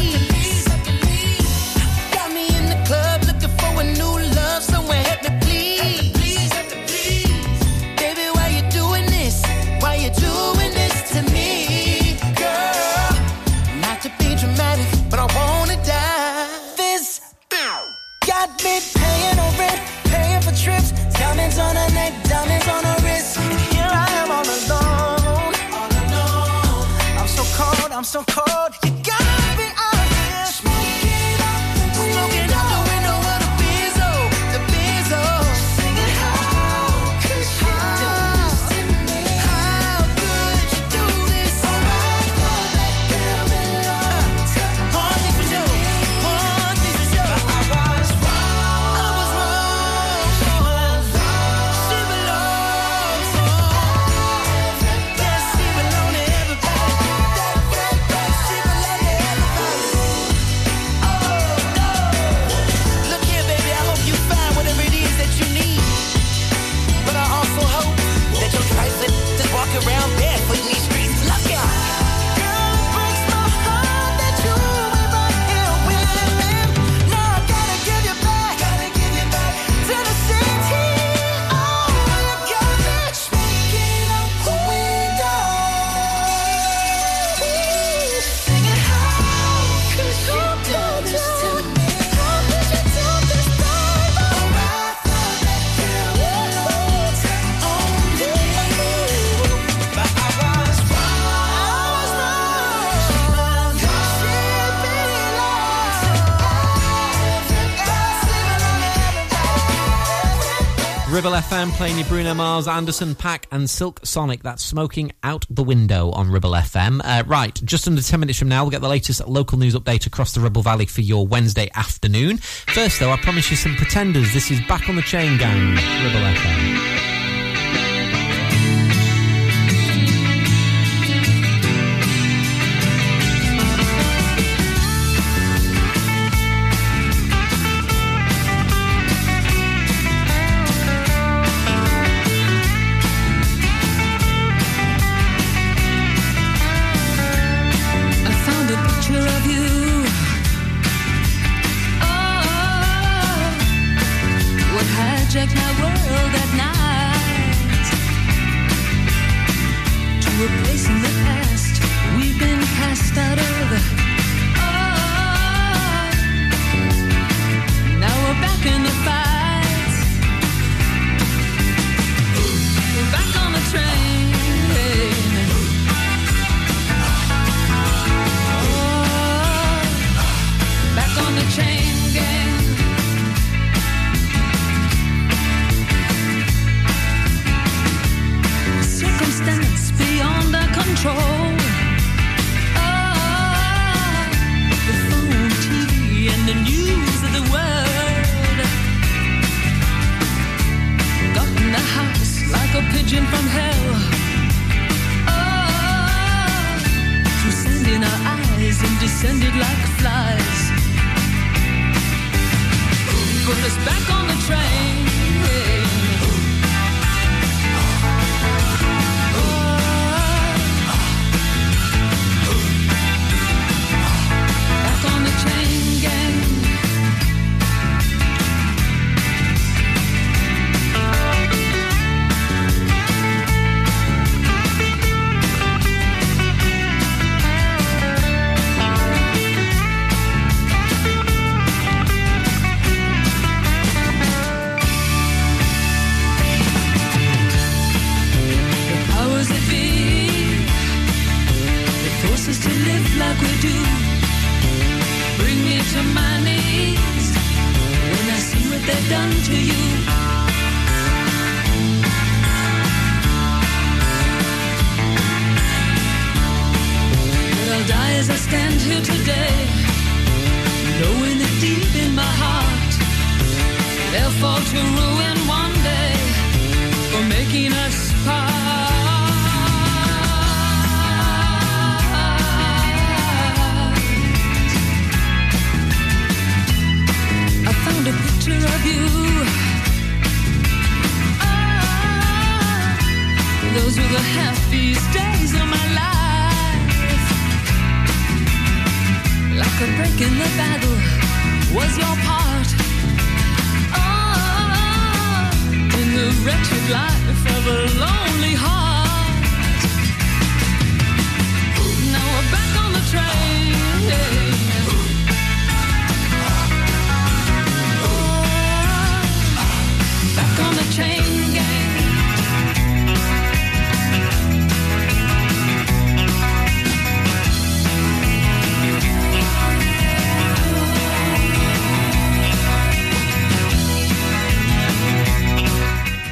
Ribble 111.10 111.32
FM 111.32 111.72
playing 111.72 111.98
your 111.98 112.06
Bruno 112.06 112.34
Mars, 112.34 112.68
Anderson 112.68 113.16
.Paak, 113.16 113.44
and 113.50 113.68
Silk 113.68 113.98
Sonic. 114.04 114.44
That's 114.44 114.62
smoking 114.62 115.10
out 115.24 115.44
the 115.50 115.64
window 115.64 116.12
on 116.12 116.30
Ribble 116.30 116.52
FM. 116.52 117.00
Uh, 117.04 117.24
right, 117.26 117.52
just 117.64 117.88
under 117.88 118.00
10 118.00 118.20
minutes 118.20 118.38
from 118.38 118.48
now, 118.48 118.62
we'll 118.62 118.70
get 118.70 118.80
the 118.80 118.88
latest 118.88 119.26
local 119.26 119.58
news 119.58 119.74
update 119.74 120.06
across 120.06 120.34
the 120.34 120.40
Ribble 120.40 120.62
Valley 120.62 120.86
for 120.86 121.00
your 121.00 121.26
Wednesday 121.26 121.68
afternoon. 121.74 122.38
First, 122.38 123.00
though, 123.00 123.10
I 123.10 123.16
promise 123.16 123.50
you 123.50 123.56
some 123.56 123.74
pretenders. 123.74 124.32
This 124.32 124.52
is 124.52 124.60
Back 124.68 124.88
on 124.88 124.94
the 124.94 125.02
Chain 125.02 125.36
Gang, 125.36 125.70
Ribble 126.04 126.20
FM. 126.20 126.89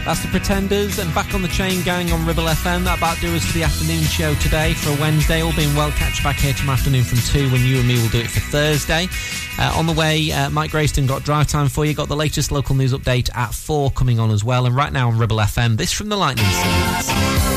That's 0.08 0.22
the 0.22 0.28
Pretenders 0.28 0.98
and 0.98 1.14
back 1.14 1.34
on 1.34 1.42
the 1.42 1.48
chain 1.48 1.82
gang 1.82 2.10
on 2.12 2.24
Ribble 2.24 2.44
FM. 2.44 2.84
That 2.84 2.96
about 2.96 3.20
do 3.20 3.36
us 3.36 3.44
for 3.44 3.52
the 3.52 3.62
afternoon 3.62 4.02
show 4.04 4.34
today 4.36 4.72
for 4.72 4.88
a 4.88 4.98
Wednesday. 4.98 5.42
All 5.42 5.52
being 5.54 5.76
well, 5.76 5.90
catch 5.90 6.24
back 6.24 6.36
here 6.36 6.54
tomorrow 6.54 6.78
afternoon 6.78 7.04
from 7.04 7.18
2 7.18 7.52
when 7.52 7.60
you 7.60 7.76
and 7.76 7.86
me 7.86 8.00
will 8.00 8.08
do 8.08 8.20
it 8.20 8.30
for 8.30 8.40
Thursday. 8.40 9.06
Uh, 9.58 9.70
on 9.76 9.86
the 9.86 9.92
way, 9.92 10.32
uh, 10.32 10.48
Mike 10.48 10.70
Grayston 10.70 11.06
got 11.06 11.24
drive 11.24 11.48
time 11.48 11.68
for 11.68 11.84
you. 11.84 11.92
Got 11.92 12.08
the 12.08 12.16
latest 12.16 12.50
local 12.50 12.74
news 12.74 12.94
update 12.94 13.28
at 13.36 13.52
4 13.52 13.90
coming 13.90 14.18
on 14.18 14.30
as 14.30 14.42
well. 14.42 14.64
And 14.64 14.74
right 14.74 14.94
now 14.94 15.10
on 15.10 15.18
Ribble 15.18 15.36
FM, 15.36 15.76
this 15.76 15.92
from 15.92 16.08
the 16.08 16.16
Lightning 16.16 16.46
Seeds. 16.46 17.47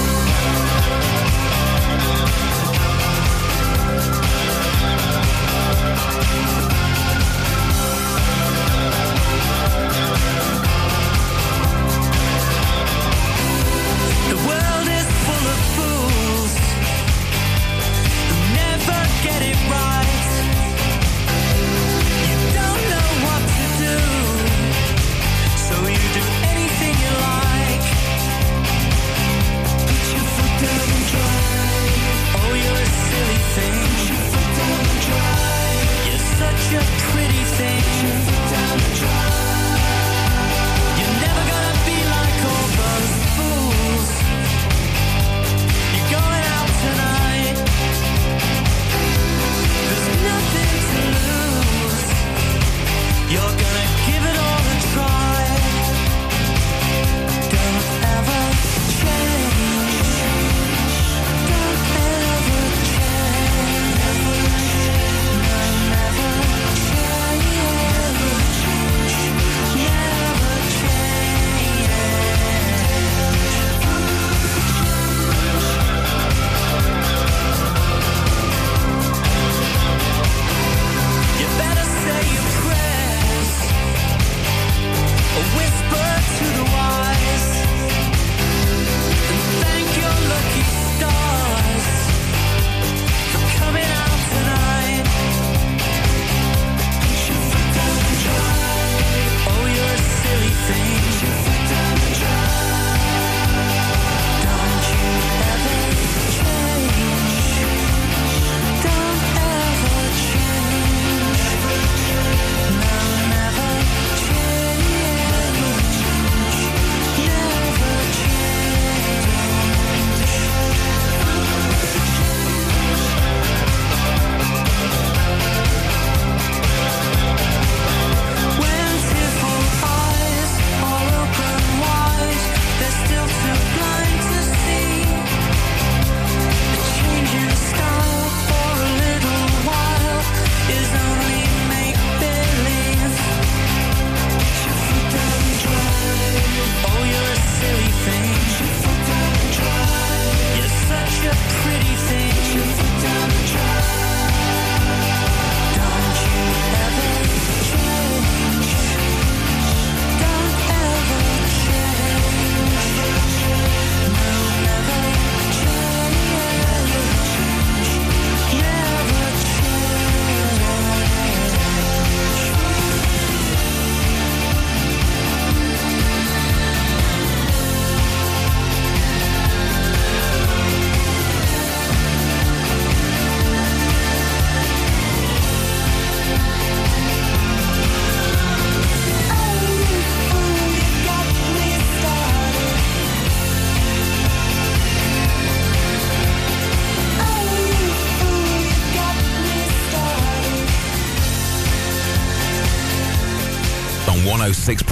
106.7 204.61 204.85